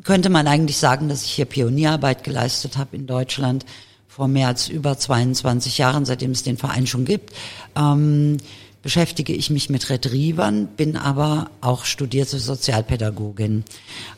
könnte 0.04 0.28
man 0.28 0.46
eigentlich 0.46 0.76
sagen, 0.76 1.08
dass 1.08 1.24
ich 1.24 1.32
hier 1.32 1.46
Pionierarbeit 1.46 2.22
geleistet 2.22 2.76
habe 2.76 2.96
in 2.96 3.06
Deutschland 3.06 3.64
vor 4.06 4.28
mehr 4.28 4.48
als 4.48 4.68
über 4.68 4.96
22 4.96 5.78
Jahren, 5.78 6.04
seitdem 6.04 6.30
es 6.30 6.42
den 6.42 6.56
Verein 6.56 6.86
schon 6.86 7.04
gibt. 7.04 7.34
Ähm, 7.74 8.38
beschäftige 8.86 9.32
ich 9.32 9.50
mich 9.50 9.68
mit 9.68 9.90
Retrievern, 9.90 10.68
bin 10.68 10.94
aber 10.94 11.50
auch 11.60 11.86
studierte 11.86 12.38
Sozialpädagogin. 12.38 13.64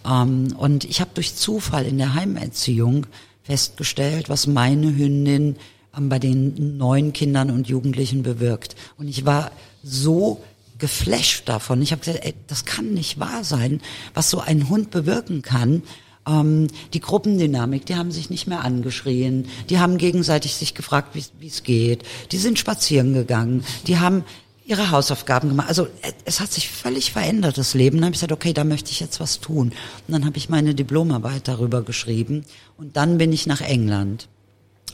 Ähm, 0.07 0.55
und 0.59 0.85
ich 0.85 1.01
habe 1.01 1.13
durch 1.15 1.35
Zufall 1.35 1.87
in 1.87 1.97
der 1.97 2.13
Heimerziehung 2.13 3.07
festgestellt, 3.43 4.29
was 4.29 4.47
meine 4.47 4.95
Hündin 4.95 5.57
ähm, 5.97 6.11
bei 6.11 6.19
den 6.19 6.77
neuen 6.77 7.15
Kindern 7.15 7.51
und 7.51 7.67
Jugendlichen 7.67 8.23
bewirkt. 8.23 8.77
Und 8.99 9.09
ich 9.09 9.25
war 9.25 9.53
so 9.83 10.45
geflasht 10.77 11.49
davon. 11.49 11.81
Ich 11.81 11.93
habe 11.93 12.01
gesagt, 12.01 12.27
ey, 12.27 12.35
das 12.47 12.67
kann 12.67 12.93
nicht 12.93 13.19
wahr 13.19 13.45
sein, 13.45 13.81
was 14.13 14.29
so 14.29 14.39
ein 14.39 14.69
Hund 14.69 14.91
bewirken 14.91 15.41
kann. 15.41 15.83
Ähm, 16.27 16.67
die 16.93 17.01
Gruppendynamik, 17.01 17.87
die 17.87 17.97
haben 17.97 18.13
sich 18.13 18.29
nicht 18.29 18.47
mehr 18.47 18.63
angeschrien, 18.65 19.47
die 19.71 19.79
haben 19.79 19.97
gegenseitig 19.97 20.57
sich 20.57 20.75
gefragt, 20.75 21.15
wie 21.15 21.47
es 21.47 21.63
geht, 21.63 22.03
die 22.33 22.37
sind 22.37 22.59
spazieren 22.59 23.15
gegangen, 23.15 23.65
die 23.87 23.99
haben 23.99 24.25
ihre 24.69 24.91
Hausaufgaben 24.91 25.49
gemacht. 25.49 25.69
Also 25.69 25.87
äh, 26.03 26.13
es 26.25 26.41
hat 26.41 26.53
sich 26.53 26.69
völlig 26.69 27.13
verändert, 27.13 27.59
das 27.59 27.75
Leben. 27.75 27.97
Dann 27.97 28.05
habe 28.05 28.15
ich 28.15 28.21
gesagt, 28.21 28.33
okay, 28.33 28.53
da 28.53 28.65
möchte 28.65 28.91
ich 28.91 29.01
jetzt 29.01 29.19
was 29.19 29.41
tun. 29.41 29.69
Und 30.07 30.13
dann 30.13 30.25
habe 30.25 30.37
ich 30.37 30.49
meine 30.49 30.75
Diplomarbeit 30.75 31.49
darüber 31.49 31.83
geschrieben 31.83 32.45
und 32.77 32.97
dann 32.97 33.19
bin 33.19 33.33
ich 33.33 33.47
nach 33.47 33.63
England 33.63 34.29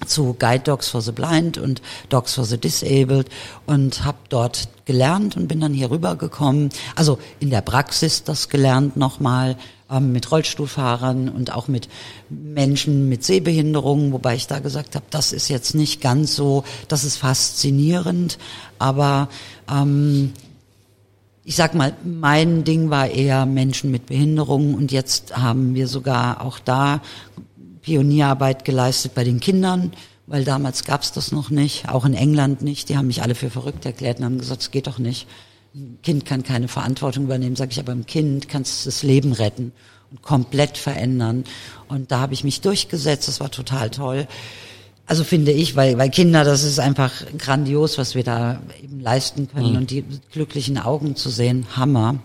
zu 0.07 0.35
Guide 0.39 0.65
Dogs 0.65 0.89
for 0.89 1.01
the 1.01 1.13
Blind 1.13 1.59
und 1.59 1.83
Dogs 2.09 2.35
for 2.35 2.45
the 2.45 2.59
Disabled 2.59 3.29
und 3.67 4.05
habe 4.05 4.19
dort 4.29 4.69
gelernt 4.85 5.37
und 5.37 5.49
bin 5.49 5.61
dann 5.61 5.73
hier 5.73 5.91
rübergekommen. 5.91 6.71
Also 6.95 7.19
in 7.41 7.51
der 7.51 7.63
Praxis 7.63 8.25
das 8.25 8.49
gelernt 8.49 8.97
nochmal 8.97 9.57
ähm, 9.91 10.13
mit 10.13 10.31
Rollstuhlfahrern 10.31 11.29
und 11.29 11.53
auch 11.53 11.69
mit 11.69 11.89
Menschen 12.29 13.09
mit 13.09 13.25
Sehbehinderungen, 13.25 14.13
wobei 14.13 14.35
ich 14.35 14.47
da 14.47 14.59
gesagt 14.59 14.95
habe, 14.95 15.05
das 15.11 15.33
ist 15.33 15.49
jetzt 15.49 15.75
nicht 15.75 16.01
ganz 16.01 16.35
so, 16.35 16.65
das 16.89 17.05
ist 17.05 17.17
faszinierend, 17.17 18.39
aber 18.79 19.29
ähm, 19.71 20.33
ich 21.45 21.57
sag 21.57 21.75
mal, 21.75 21.95
mein 22.03 22.65
Ding 22.65 22.89
war 22.89 23.09
eher 23.09 23.45
Menschen 23.45 23.91
mit 23.91 24.07
Behinderungen 24.07 24.75
und 24.75 24.93
jetzt 24.93 25.37
haben 25.37 25.75
wir 25.75 25.89
sogar 25.89 26.41
auch 26.41 26.59
da 26.59 27.03
Pionierarbeit 27.85 28.65
geleistet 28.65 29.15
bei 29.15 29.25
den 29.25 29.41
Kindern, 29.41 29.93
weil 30.27 30.45
damals 30.45 30.85
gab's 30.85 31.13
das 31.13 31.33
noch 31.33 31.51
nicht, 31.51 31.89
auch 31.91 32.05
in 32.07 32.15
England 32.15 32.63
nicht. 32.63 32.89
Die 32.89 32.97
haben 32.97 33.09
mich 33.09 33.23
alle 33.23 33.35
für 33.35 33.51
verrückt 33.51 33.85
erklärt 33.85 34.19
und 34.19 34.25
haben 34.25 34.39
gesagt, 34.39 34.63
es 34.63 34.71
geht 34.71 34.87
doch 34.87 34.99
nicht. 34.99 35.27
Ein 35.75 35.99
Kind 36.03 36.25
kann 36.25 36.43
keine 36.43 36.69
Verantwortung 36.69 37.25
übernehmen, 37.25 37.57
sage 37.57 37.73
ich, 37.73 37.81
aber 37.81 37.93
im 37.93 38.07
Kind 38.07 38.49
kannst 38.49 38.85
du 38.85 38.89
das 38.89 39.03
Leben 39.03 39.33
retten 39.33 39.73
und 40.11 40.23
komplett 40.23 40.79
verändern. 40.79 41.45
Und 41.89 42.11
da 42.11 42.21
habe 42.21 42.33
ich 42.33 42.43
mich 42.43 42.63
durchgesetzt, 42.63 43.29
das 43.29 43.41
war 43.41 43.51
total 43.51 43.91
toll. 43.91 44.27
Also 45.07 45.23
finde 45.23 45.53
ich, 45.53 45.77
weil, 45.77 45.99
weil 45.99 46.09
Kinder, 46.09 46.45
das 46.45 46.63
ist 46.65 46.79
einfach 46.81 47.13
grandios, 47.37 47.99
was 47.99 48.15
wir 48.15 48.25
da 48.25 48.61
eben 48.83 49.01
leisten 49.01 49.49
können 49.49 49.73
Mhm. 49.73 49.77
und 49.77 49.91
die 49.91 50.05
glücklichen 50.33 50.79
Augen 50.79 51.17
zu 51.17 51.29
sehen, 51.29 51.67
Hammer. 51.77 52.17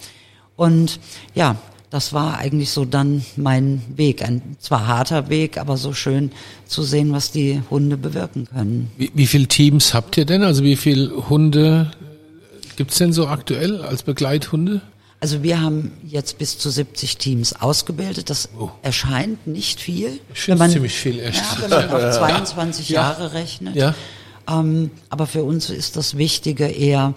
Und 0.55 0.99
ja, 1.35 1.57
das 1.89 2.13
war 2.13 2.38
eigentlich 2.38 2.69
so 2.69 2.86
dann 2.86 3.25
mein 3.36 3.81
Weg. 3.96 4.22
Ein 4.24 4.41
zwar 4.60 4.86
harter 4.88 5.29
Weg, 5.29 5.58
aber 5.58 5.75
so 5.77 5.93
schön 5.93 6.31
zu 6.67 6.84
sehen, 6.84 7.12
was 7.13 7.31
die 7.31 7.62
Hunde 7.69 7.98
bewirken 7.98 8.46
können. 8.46 8.91
Wie, 8.98 9.12
wie 9.15 9.25
viele 9.27 9.48
Teams 9.48 9.93
habt 9.93 10.17
ihr 10.17 10.25
denn? 10.25 10.43
Also 10.43 10.63
wie 10.63 10.75
viele 10.75 11.29
Hunde 11.29 11.91
gibt's 12.75 12.98
denn 13.00 13.12
so 13.13 13.27
aktuell 13.27 13.81
als 13.81 14.03
Begleithunde? 14.03 14.81
Also 15.22 15.43
wir 15.43 15.60
haben 15.60 15.91
jetzt 16.08 16.38
bis 16.38 16.58
zu 16.58 16.69
70 16.69 17.17
Teams 17.17 17.53
ausgebildet. 17.53 18.29
Das 18.29 18.50
Oh. 18.58 18.69
erscheint 18.84 19.48
nicht 19.48 19.81
viel. 19.81 20.19
Ich 20.34 20.39
find's 20.41 20.72
ziemlich 20.72 20.93
viel, 20.93 21.19
echt. 21.19 21.38
Ja, 21.43 21.58
wenn 21.62 21.69
man 21.72 21.89
auf 22.10 22.15
22 22.17 22.89
Ja. 22.89 23.01
Jahre 23.01 23.34
rechnet. 23.34 23.75
Ja. 23.75 23.96
Ähm, 24.50 24.91
aber 25.10 25.27
für 25.27 25.43
uns 25.43 25.69
ist 25.69 25.98
das 25.98 26.17
Wichtige 26.17 26.67
eher 26.67 27.15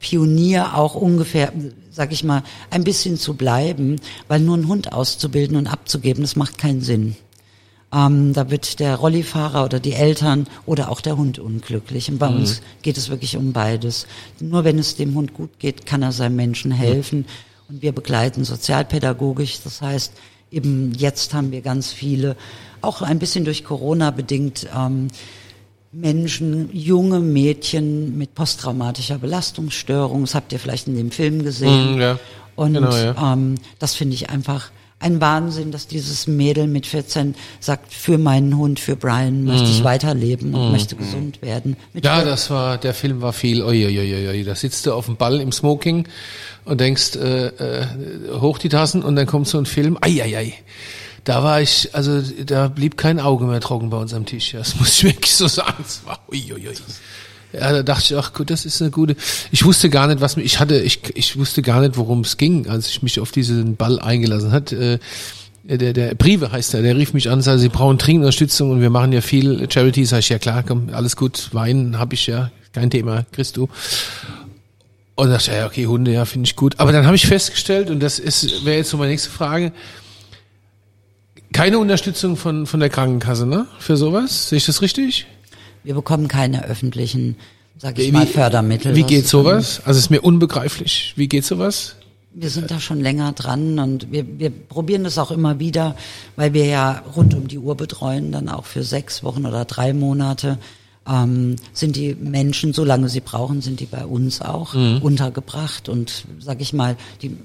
Pionier 0.00 0.74
auch 0.74 0.94
ungefähr, 0.94 1.52
sag 1.90 2.12
ich 2.12 2.24
mal, 2.24 2.42
ein 2.70 2.84
bisschen 2.84 3.16
zu 3.16 3.34
bleiben, 3.34 4.00
weil 4.28 4.40
nur 4.40 4.54
einen 4.54 4.68
Hund 4.68 4.92
auszubilden 4.92 5.56
und 5.56 5.66
abzugeben, 5.66 6.22
das 6.22 6.36
macht 6.36 6.58
keinen 6.58 6.80
Sinn. 6.80 7.16
Ähm, 7.92 8.32
da 8.32 8.50
wird 8.50 8.78
der 8.78 8.96
Rollifahrer 8.96 9.64
oder 9.64 9.80
die 9.80 9.94
Eltern 9.94 10.46
oder 10.64 10.90
auch 10.90 11.00
der 11.00 11.16
Hund 11.16 11.38
unglücklich. 11.40 12.08
Und 12.08 12.18
bei 12.18 12.28
uns 12.28 12.62
geht 12.82 12.96
es 12.96 13.10
wirklich 13.10 13.36
um 13.36 13.52
beides. 13.52 14.06
Nur 14.38 14.62
wenn 14.64 14.78
es 14.78 14.94
dem 14.94 15.14
Hund 15.14 15.34
gut 15.34 15.58
geht, 15.58 15.86
kann 15.86 16.02
er 16.02 16.12
seinem 16.12 16.36
Menschen 16.36 16.70
helfen. 16.70 17.26
Und 17.68 17.82
wir 17.82 17.92
begleiten 17.92 18.44
sozialpädagogisch. 18.44 19.62
Das 19.64 19.82
heißt, 19.82 20.12
eben 20.52 20.92
jetzt 20.96 21.34
haben 21.34 21.50
wir 21.50 21.62
ganz 21.62 21.92
viele, 21.92 22.36
auch 22.80 23.02
ein 23.02 23.18
bisschen 23.18 23.44
durch 23.44 23.64
Corona 23.64 24.12
bedingt, 24.12 24.68
ähm, 24.74 25.08
Menschen, 25.92 26.70
junge 26.72 27.20
Mädchen 27.20 28.16
mit 28.16 28.34
posttraumatischer 28.34 29.18
Belastungsstörung. 29.18 30.22
Das 30.22 30.34
habt 30.34 30.52
ihr 30.52 30.60
vielleicht 30.60 30.86
in 30.86 30.96
dem 30.96 31.10
Film 31.10 31.42
gesehen. 31.42 31.96
Mm, 31.96 32.00
ja. 32.00 32.18
Und 32.54 32.74
Genau, 32.74 32.94
ja. 32.94 33.32
ähm, 33.32 33.56
das 33.78 33.94
finde 33.94 34.14
ich 34.14 34.30
einfach 34.30 34.70
ein 35.00 35.20
Wahnsinn, 35.20 35.72
dass 35.72 35.86
dieses 35.86 36.26
Mädel 36.26 36.66
mit 36.66 36.86
14 36.86 37.34
sagt, 37.58 37.92
für 37.92 38.18
meinen 38.18 38.56
Hund, 38.58 38.78
für 38.78 38.96
Brian 38.96 39.44
möchte 39.44 39.68
ich 39.68 39.82
weiterleben 39.82 40.54
und 40.54 40.72
möchte 40.72 40.94
gesund 40.94 41.40
werden. 41.40 41.76
Mit 41.94 42.04
Mm. 42.04 42.06
Ja, 42.06 42.22
das 42.22 42.50
war, 42.50 42.76
der 42.76 42.92
Film 42.92 43.22
war 43.22 43.32
viel, 43.32 43.62
oi. 43.62 44.44
da 44.44 44.54
sitzt 44.54 44.84
du 44.86 44.92
auf 44.92 45.06
dem 45.06 45.16
Ball 45.16 45.40
im 45.40 45.52
Smoking 45.52 46.06
und 46.66 46.80
denkst, 46.80 47.16
äh, 47.16 47.46
äh, 47.46 47.86
hoch 48.40 48.58
die 48.58 48.68
Tassen 48.68 49.02
und 49.02 49.16
dann 49.16 49.26
kommt 49.26 49.48
so 49.48 49.56
ein 49.58 49.66
Film, 49.66 49.96
ei, 50.02 50.22
ei, 50.22 50.36
ei. 50.36 50.54
Da 51.30 51.44
war 51.44 51.62
ich, 51.62 51.90
also 51.92 52.20
da 52.44 52.66
blieb 52.66 52.96
kein 52.96 53.20
Auge 53.20 53.44
mehr 53.44 53.60
trocken 53.60 53.88
bei 53.88 53.96
uns 53.98 54.12
am 54.12 54.26
Tisch. 54.26 54.50
Das 54.50 54.74
muss 54.80 54.98
ich 54.98 55.04
wirklich 55.04 55.32
so 55.32 55.46
sagen. 55.46 55.76
Das 55.78 56.00
war, 56.04 56.18
ui, 56.28 56.52
ui, 56.52 56.66
ui. 56.66 56.74
Ja, 57.52 57.72
da 57.72 57.84
dachte 57.84 58.02
ich, 58.02 58.18
ach 58.18 58.32
gut, 58.32 58.50
das 58.50 58.64
ist 58.64 58.82
eine 58.82 58.90
gute. 58.90 59.14
Ich 59.52 59.64
wusste 59.64 59.90
gar 59.90 60.08
nicht, 60.08 60.20
was 60.20 60.34
mir, 60.34 60.42
ich 60.42 60.58
hatte, 60.58 60.80
ich, 60.80 60.98
ich 61.14 61.38
wusste 61.38 61.62
gar 61.62 61.82
nicht, 61.82 61.96
worum 61.96 62.22
es 62.22 62.36
ging, 62.36 62.68
als 62.68 62.88
ich 62.88 63.02
mich 63.02 63.20
auf 63.20 63.30
diesen 63.30 63.76
Ball 63.76 64.00
eingelassen 64.00 64.50
hat. 64.50 64.72
Äh, 64.72 64.98
der, 65.62 65.92
der 65.92 66.16
Prive 66.16 66.50
heißt 66.50 66.74
er, 66.74 66.82
der 66.82 66.96
rief 66.96 67.12
mich 67.12 67.30
an, 67.30 67.42
sagte, 67.42 67.60
sie 67.60 67.68
brauchen 67.68 67.96
Trinkunterstützung 67.96 68.72
und 68.72 68.80
wir 68.80 68.90
machen 68.90 69.12
ja 69.12 69.20
viel 69.20 69.70
Charity. 69.70 70.06
Sag 70.06 70.18
ich, 70.18 70.30
ja 70.30 70.40
klar, 70.40 70.64
komm, 70.66 70.88
alles 70.90 71.14
gut, 71.14 71.50
Wein 71.52 71.96
habe 71.96 72.14
ich 72.14 72.26
ja, 72.26 72.50
kein 72.72 72.90
Thema, 72.90 73.24
kriegst 73.30 73.56
du. 73.56 73.68
Und 75.14 75.28
da 75.28 75.34
dachte 75.34 75.52
ich, 75.52 75.56
ja, 75.56 75.66
okay, 75.66 75.86
Hunde, 75.86 76.12
ja, 76.12 76.24
finde 76.24 76.48
ich 76.48 76.56
gut. 76.56 76.80
Aber 76.80 76.90
dann 76.90 77.06
habe 77.06 77.14
ich 77.14 77.28
festgestellt, 77.28 77.88
und 77.88 78.00
das 78.00 78.18
ist 78.18 78.64
wäre 78.64 78.78
jetzt 78.78 78.90
so 78.90 78.96
meine 78.96 79.12
nächste 79.12 79.30
Frage, 79.30 79.70
keine 81.52 81.78
Unterstützung 81.78 82.36
von, 82.36 82.66
von 82.66 82.80
der 82.80 82.88
Krankenkasse, 82.90 83.46
ne? 83.46 83.66
Für 83.78 83.96
sowas? 83.96 84.48
Sehe 84.48 84.58
ich 84.58 84.66
das 84.66 84.82
richtig? 84.82 85.26
wir 85.82 85.94
bekommen 85.94 86.28
keine 86.28 86.66
öffentlichen, 86.66 87.36
sag 87.78 87.98
ich 87.98 88.12
mal, 88.12 88.26
Fördermittel. 88.26 88.94
Wie 88.94 89.02
geht 89.02 89.26
sowas? 89.26 89.80
Also 89.86 89.98
ist 89.98 90.10
mir 90.10 90.20
unbegreiflich. 90.20 91.14
Wie 91.16 91.26
geht 91.26 91.46
sowas? 91.46 91.96
Wir 92.34 92.50
sind 92.50 92.70
da 92.70 92.78
schon 92.80 93.00
länger 93.00 93.32
dran 93.32 93.78
und 93.78 94.12
wir, 94.12 94.26
wir 94.38 94.50
probieren 94.50 95.04
das 95.04 95.16
auch 95.16 95.30
immer 95.30 95.58
wieder, 95.58 95.96
weil 96.36 96.52
wir 96.52 96.66
ja 96.66 97.02
rund 97.16 97.32
um 97.32 97.48
die 97.48 97.58
Uhr 97.58 97.76
betreuen, 97.78 98.30
dann 98.30 98.50
auch 98.50 98.66
für 98.66 98.82
sechs 98.82 99.24
Wochen 99.24 99.46
oder 99.46 99.64
drei 99.64 99.94
Monate. 99.94 100.58
Ähm, 101.08 101.56
sind 101.72 101.96
die 101.96 102.14
Menschen, 102.14 102.74
solange 102.74 103.08
sie 103.08 103.20
brauchen, 103.20 103.62
sind 103.62 103.80
die 103.80 103.86
bei 103.86 104.04
uns 104.04 104.42
auch 104.42 104.74
Mhm. 104.74 104.98
untergebracht 105.00 105.88
und, 105.88 106.26
sag 106.40 106.60
ich 106.60 106.74
mal, 106.74 106.96
die, 107.22 107.38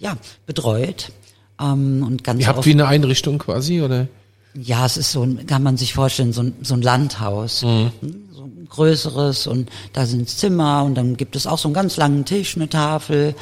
ja, 0.00 0.16
betreut. 0.44 1.12
Ähm, 1.60 2.04
und 2.06 2.24
ganz 2.24 2.40
Ihr 2.40 2.46
habt 2.48 2.58
oft- 2.58 2.66
wie 2.66 2.72
eine 2.72 2.86
Einrichtung 2.86 3.38
quasi, 3.38 3.80
oder? 3.82 4.08
ja, 4.58 4.86
es 4.86 4.96
ist 4.96 5.12
so, 5.12 5.26
kann 5.46 5.62
man 5.62 5.76
sich 5.76 5.92
vorstellen, 5.92 6.32
so 6.32 6.40
ein, 6.42 6.54
so 6.62 6.72
ein 6.74 6.80
Landhaus. 6.82 7.62
Mhm. 7.62 7.90
So 8.34 8.42
ein 8.44 8.66
größeres 8.70 9.46
und 9.46 9.68
da 9.92 10.06
sind 10.06 10.28
Zimmer 10.30 10.82
und 10.84 10.94
dann 10.94 11.16
gibt 11.18 11.36
es 11.36 11.46
auch 11.46 11.58
so 11.58 11.68
einen 11.68 11.74
ganz 11.74 11.96
langen 11.98 12.24
Tisch, 12.24 12.56
eine 12.56 12.68
Tafel. 12.68 13.34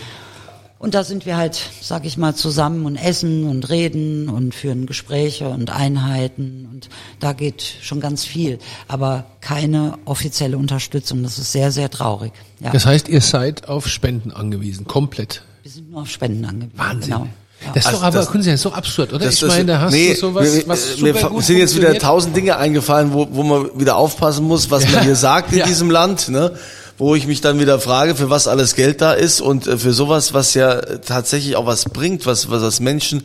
Und 0.81 0.95
da 0.95 1.03
sind 1.05 1.25
wir 1.25 1.37
halt, 1.37 1.71
sag 1.81 2.05
ich 2.05 2.17
mal, 2.19 2.35
zusammen 2.35 2.85
und 2.85 2.97
essen 2.97 3.45
und 3.45 3.69
reden 3.71 4.29
und 4.29 4.55
führen 4.57 4.87
Gespräche 4.87 5.49
und 5.49 5.71
Einheiten 5.71 6.69
und 6.71 6.89
da 7.21 7.33
geht 7.33 7.63
schon 7.81 8.01
ganz 8.01 8.25
viel, 8.25 8.59
aber 8.89 9.25
keine 9.41 9.97
offizielle 10.05 10.59
Unterstützung. 10.59 11.23
Das 11.23 11.39
ist 11.39 11.53
sehr, 11.53 11.71
sehr 11.71 11.91
traurig. 11.91 12.33
Ja. 12.61 12.71
Das 12.73 12.85
heißt, 12.87 13.09
ihr 13.09 13.21
seid 13.21 13.69
auf 13.69 13.87
Spenden 13.89 14.33
angewiesen, 14.33 14.85
komplett. 14.87 15.43
wir 15.63 15.71
sind 15.71 15.91
nur 15.93 16.03
auf 16.03 16.11
Spenden 16.11 16.45
angewiesen. 16.45 16.77
Wahnsinn. 16.79 17.13
Genau. 17.15 17.29
Ja. 17.67 17.73
Das 17.75 17.83
ist 17.83 17.87
Also 17.87 17.99
doch 17.99 18.05
aber, 18.07 18.19
das- 18.19 18.31
können 18.31 18.43
Sie 18.43 18.51
ja 18.51 18.57
so 18.57 18.73
absurd, 18.73 19.13
oder? 19.13 19.25
Das 19.25 19.35
ich 19.35 19.43
ist- 19.43 19.49
meine, 19.49 19.65
da 19.67 19.81
hast 19.81 19.93
nee, 19.93 20.15
du 20.15 20.21
sowas, 20.21 20.53
mir, 20.53 20.63
was 20.69 20.97
super 20.97 21.31
gut 21.31 21.45
sind 21.45 21.59
jetzt 21.59 21.77
wieder 21.77 21.99
tausend 21.99 22.37
Dinge 22.37 22.57
eingefallen, 22.57 23.13
wo, 23.13 23.27
wo 23.31 23.43
man 23.43 23.71
wieder 23.79 23.97
aufpassen 23.97 24.45
muss, 24.47 24.71
was 24.71 24.91
man 24.91 25.03
hier 25.05 25.17
sagt 25.17 25.53
in 25.53 25.59
Ja. 25.59 25.67
diesem 25.67 25.91
Land, 25.91 26.29
ne? 26.29 26.53
wo 26.97 27.17
ich 27.17 27.27
mich 27.27 27.41
dann 27.41 27.59
wieder 27.59 27.81
frage, 27.81 28.15
für 28.15 28.31
was 28.31 28.47
alles 28.47 28.77
Geld 28.77 29.01
da 29.01 29.13
ist 29.13 29.41
und 29.41 29.67
äh, 29.67 29.79
für 29.79 29.93
sowas, 29.93 30.33
was 30.33 30.55
ja 30.55 30.81
tatsächlich 30.81 31.57
auch 31.57 31.67
was 31.67 31.87
bringt, 31.87 32.25
was, 32.25 32.51
was 32.51 32.63
das 32.63 32.79
Menschen 32.79 33.25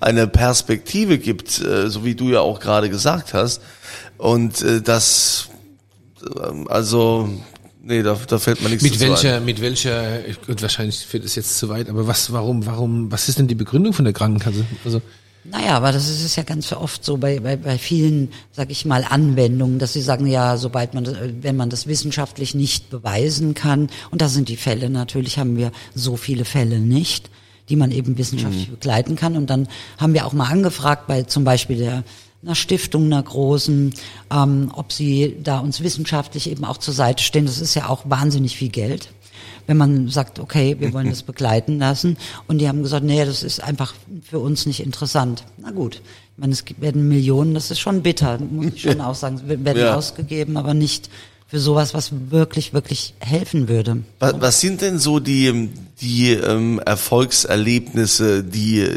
eine 0.00 0.26
Perspektive 0.26 1.18
gibt, 1.18 1.60
äh, 1.60 1.90
so 1.90 2.02
wie 2.04 2.14
du 2.14 2.30
ja 2.30 2.40
auch 2.40 2.60
gerade 2.60 2.88
gesagt 2.88 3.34
hast. 3.34 3.60
Und 4.16 4.62
äh, 4.62 4.80
das, 4.80 5.48
ähm, 6.42 6.66
also, 6.68 7.28
nee, 7.82 8.02
da, 8.02 8.14
da 8.26 8.38
fällt 8.38 8.62
mir 8.62 8.68
nichts 8.68 8.82
Mit 8.82 8.94
dazu 8.94 9.04
ein. 9.04 9.10
welcher, 9.10 9.40
mit 9.40 9.60
welcher, 9.60 10.18
gut, 10.46 10.62
wahrscheinlich 10.62 10.98
führt 11.06 11.24
es 11.24 11.34
jetzt 11.34 11.58
zu 11.58 11.68
weit, 11.68 11.88
aber 11.88 12.06
was, 12.06 12.32
warum, 12.32 12.66
warum, 12.66 13.10
was 13.10 13.28
ist 13.28 13.38
denn 13.38 13.48
die 13.48 13.54
Begründung 13.54 13.92
von 13.92 14.04
der 14.04 14.14
Krankenkasse? 14.14 14.64
Also, 14.84 15.00
Naja, 15.44 15.76
aber 15.76 15.90
das 15.92 16.08
ist 16.08 16.22
es 16.22 16.36
ja 16.36 16.42
ganz 16.42 16.70
oft 16.72 17.02
so 17.04 17.16
bei, 17.16 17.40
bei, 17.40 17.56
bei 17.56 17.78
vielen, 17.78 18.28
sag 18.52 18.70
ich 18.70 18.84
mal, 18.84 19.04
Anwendungen, 19.08 19.78
dass 19.78 19.94
sie 19.94 20.02
sagen, 20.02 20.26
ja, 20.26 20.56
sobald 20.58 20.92
man, 20.94 21.04
das- 21.04 21.16
wenn 21.40 21.56
man 21.56 21.70
das 21.70 21.86
wissenschaftlich 21.86 22.54
nicht 22.54 22.90
beweisen 22.90 23.54
kann, 23.54 23.88
und 24.10 24.20
da 24.20 24.28
sind 24.28 24.48
die 24.50 24.56
Fälle, 24.58 24.90
natürlich 24.90 25.38
haben 25.38 25.56
wir 25.56 25.72
so 25.94 26.16
viele 26.16 26.44
Fälle 26.44 26.78
nicht, 26.78 27.30
die 27.70 27.76
man 27.76 27.90
eben 27.92 28.18
wissenschaftlich 28.18 28.68
begleiten 28.68 29.14
kann. 29.16 29.36
Und 29.36 29.48
dann 29.48 29.68
haben 29.96 30.12
wir 30.12 30.26
auch 30.26 30.32
mal 30.32 30.48
angefragt 30.50 31.06
bei 31.06 31.22
zum 31.22 31.44
Beispiel 31.44 31.76
der 31.78 32.04
einer 32.42 32.54
Stiftung, 32.54 33.06
einer 33.06 33.22
großen, 33.22 33.94
ähm, 34.32 34.72
ob 34.74 34.92
sie 34.92 35.36
da 35.42 35.58
uns 35.58 35.82
wissenschaftlich 35.82 36.50
eben 36.50 36.64
auch 36.64 36.78
zur 36.78 36.94
Seite 36.94 37.22
stehen. 37.22 37.46
Das 37.46 37.60
ist 37.60 37.74
ja 37.74 37.88
auch 37.88 38.02
wahnsinnig 38.04 38.56
viel 38.56 38.70
Geld 38.70 39.10
wenn 39.66 39.76
man 39.76 40.08
sagt, 40.08 40.40
okay, 40.40 40.76
wir 40.80 40.92
wollen 40.92 41.10
das 41.10 41.22
begleiten 41.32 41.78
lassen. 41.78 42.16
Und 42.48 42.58
die 42.58 42.66
haben 42.66 42.82
gesagt, 42.82 43.04
nee, 43.04 43.24
das 43.24 43.44
ist 43.44 43.62
einfach 43.62 43.94
für 44.28 44.40
uns 44.40 44.66
nicht 44.66 44.80
interessant. 44.80 45.44
Na 45.58 45.70
gut, 45.70 45.96
ich 45.96 46.38
meine, 46.38 46.52
es 46.52 46.64
werden 46.78 47.06
Millionen, 47.06 47.54
das 47.54 47.70
ist 47.70 47.78
schon 47.78 48.02
bitter, 48.02 48.38
muss 48.38 48.74
ich 48.74 48.82
schon 48.82 49.00
auch 49.00 49.14
sagen. 49.14 49.36
Es 49.36 49.46
werden 49.46 49.78
Ja. 49.80 49.94
ausgegeben, 49.94 50.56
aber 50.56 50.74
nicht 50.74 51.08
für 51.46 51.60
sowas, 51.60 51.94
was 51.94 52.10
wirklich, 52.30 52.72
wirklich 52.72 53.14
helfen 53.20 53.68
würde. 53.68 54.02
Was, 54.18 54.40
was 54.40 54.60
sind 54.60 54.80
denn 54.82 54.98
so 54.98 55.20
die, 55.20 55.70
die 56.00 56.32
ähm, 56.32 56.80
Erfolgserlebnisse, 56.80 58.42
die, 58.42 58.88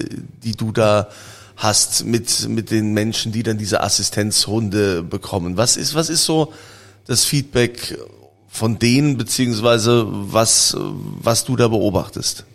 die 0.44 0.54
du 0.54 0.72
da 0.72 1.08
hast 1.56 2.06
mit, 2.06 2.48
mit 2.50 2.72
den 2.72 2.94
Menschen, 2.94 3.32
die 3.32 3.44
dann 3.44 3.58
diese 3.58 3.82
Assistenzhunde 3.82 5.04
bekommen? 5.04 5.58
Was 5.58 5.78
ist, 5.78 5.96
was 5.96 6.10
ist 6.10 6.26
so 6.26 6.54
das 7.06 7.26
Feedback 7.26 7.98
von 8.48 8.80
denen, 8.80 9.18
beziehungsweise 9.18 10.06
was, 10.08 10.76
was 10.78 11.46
du 11.46 11.56
da 11.56 11.68
beobachtest? 11.68 12.46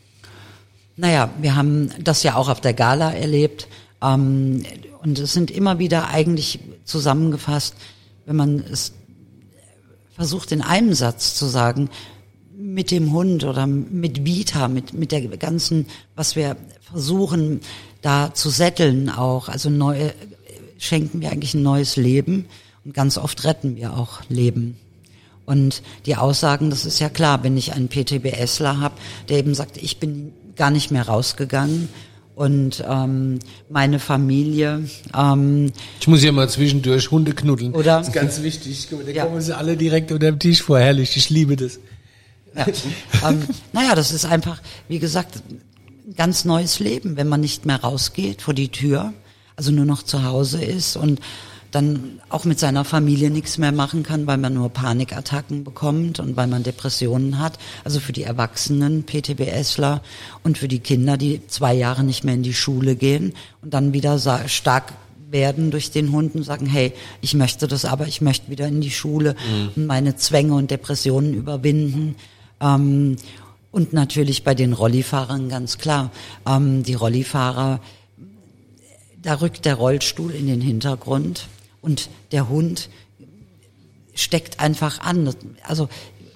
Naja, 0.97 1.31
wir 1.41 1.55
haben 1.55 1.91
das 2.03 2.23
ja 2.23 2.35
auch 2.35 2.49
auf 2.49 2.61
der 2.61 2.75
Gala 2.75 3.13
erlebt. 3.13 3.69
Ähm, 4.03 4.65
und 5.03 5.19
es 5.19 5.33
sind 5.33 5.51
immer 5.51 5.79
wieder 5.79 6.09
eigentlich 6.09 6.61
zusammengefasst, 6.85 7.75
wenn 8.27 8.37
man 8.37 8.59
es 8.59 8.93
versucht 10.15 10.51
in 10.53 10.63
einem 10.63 10.95
Satz 10.95 11.37
zu 11.37 11.47
sagen, 11.47 11.89
mit 12.61 12.91
dem 12.91 13.13
Hund 13.13 13.45
oder 13.45 13.67
mit 13.67 14.25
Vita, 14.25 14.67
mit, 14.69 14.93
mit 14.93 15.13
der 15.13 15.21
ganzen, 15.37 15.87
was 16.17 16.35
wir 16.35 16.57
versuchen 16.91 17.61
da 18.03 18.33
zu 18.35 18.51
setteln 18.51 19.11
auch, 19.11 19.49
also 19.49 19.71
neu, 19.71 20.11
schenken 20.79 21.21
wir 21.21 21.31
eigentlich 21.31 21.55
ein 21.55 21.63
neues 21.63 21.97
Leben 21.97 22.47
und 22.85 22.95
ganz 22.95 23.17
oft 23.19 23.45
retten 23.45 23.77
wir 23.77 23.97
auch 23.97 24.21
Leben. 24.29 24.77
Und 25.47 25.83
die 26.05 26.17
Aussagen, 26.17 26.71
das 26.71 26.85
ist 26.85 26.99
ja 26.99 27.09
klar, 27.09 27.43
wenn 27.43 27.57
ich 27.57 27.73
einen 27.73 27.89
PTBSler 27.89 28.81
habe, 28.81 28.97
der 29.29 29.39
eben 29.39 29.55
sagt, 29.55 29.77
ich 29.79 29.99
bin 29.99 30.33
gar 30.57 30.71
nicht 30.71 30.91
mehr 30.91 31.07
rausgegangen 31.09 31.89
und 32.35 32.85
ähm, 32.89 33.39
meine 33.71 33.99
Familie, 33.99 34.85
ähm, 35.17 35.73
ich 36.01 36.07
muss 36.09 36.23
ja 36.23 36.33
mal 36.33 36.49
zwischendurch 36.49 37.11
Hunde 37.11 37.33
knuddeln. 37.35 37.73
Oder? 37.75 37.99
Das 37.99 38.09
ist 38.09 38.15
ganz 38.15 38.43
wichtig. 38.43 38.89
Da 39.07 39.11
Ja. 39.11 39.25
kommen 39.27 39.41
sie 39.41 39.57
alle 39.57 39.77
direkt 39.77 40.13
unter 40.13 40.27
dem 40.31 40.39
Tisch 40.39 40.63
vor. 40.63 40.79
Herrlich, 40.79 41.17
ich 41.17 41.31
liebe 41.31 41.57
das. 41.57 41.79
Ja, 42.55 42.67
ähm, 43.29 43.43
naja, 43.73 43.95
das 43.95 44.13
ist 44.13 44.25
einfach, 44.25 44.61
wie 44.89 44.99
gesagt, 44.99 45.37
ein 45.47 46.15
ganz 46.17 46.45
neues 46.45 46.79
Leben, 46.79 47.17
wenn 47.17 47.29
man 47.29 47.41
nicht 47.41 47.67
mehr 47.67 47.81
rausgeht 47.81 48.43
vor 48.43 48.55
die 48.55 48.69
Tür, 48.69 49.13
also 49.57 49.71
nur 49.71 49.85
noch 49.85 50.03
zu 50.03 50.25
Hause 50.25 50.63
ist 50.63 50.97
und 50.97 51.21
dann 51.71 52.21
auch 52.31 52.45
mit 52.45 52.59
seiner 52.59 52.85
Familie 52.85 53.31
nichts 53.31 53.59
mehr 53.59 53.73
machen 53.73 54.03
kann, 54.03 54.27
weil 54.27 54.39
man 54.39 54.55
nur 54.55 54.71
Panikattacken 54.71 55.65
bekommt 55.65 56.19
und 56.19 56.37
weil 56.37 56.47
man 56.47 56.63
Depressionen 56.63 57.39
hat. 57.39 57.59
Also 57.85 58.01
für 58.01 58.13
die 58.13 58.23
Erwachsenen, 58.23 59.05
PTBSler 59.05 60.03
und 60.43 60.57
für 60.57 60.69
die 60.69 60.79
Kinder, 60.79 61.17
die 61.17 61.47
zwei 61.47 61.75
Jahre 61.75 62.05
nicht 62.05 62.25
mehr 62.25 62.35
in 62.35 62.43
die 62.43 62.55
Schule 62.55 62.97
gehen 62.97 63.35
und 63.63 63.75
dann 63.75 63.93
wieder 63.93 64.19
stark 64.49 64.95
werden 65.31 65.71
durch 65.71 65.91
den 65.91 66.13
Hund 66.13 66.35
und 66.35 66.43
sagen, 66.43 66.65
hey, 66.65 66.95
ich 67.21 67.35
möchte 67.35 67.69
das 67.69 67.85
aber, 67.85 68.07
ich 68.07 68.23
möchte 68.23 68.51
wieder 68.51 68.67
in 68.67 68.81
die 68.81 68.91
Schule 68.91 69.37
und 69.77 69.87
meine 69.87 70.17
Zwänge 70.17 70.55
und 70.55 70.71
Depressionen 70.71 71.35
überwinden. 71.35 72.17
Ähm, 72.61 73.17
und 73.71 73.93
natürlich 73.93 74.45
bei 74.45 74.55
den 74.55 74.73
Rollifahrern 74.73 75.49
ganz 75.49 75.79
klar. 75.79 76.11
Ähm, 76.47 76.83
die 76.83 76.95
Rollifahrer, 76.95 77.81
da 79.23 79.35
rückt 79.35 79.65
der 79.65 79.75
Rollstuhl 79.75 80.33
in 80.33 80.47
den 80.47 80.61
Hintergrund 80.61 81.47
und 81.83 82.09
der 82.33 82.49
Hund 82.49 82.89
steckt 84.15 84.61
einfach 84.61 85.01
an. 85.01 85.35
Also 85.63 85.89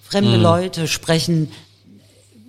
fremde 0.03 0.37
Leute 0.37 0.89
sprechen 0.89 1.51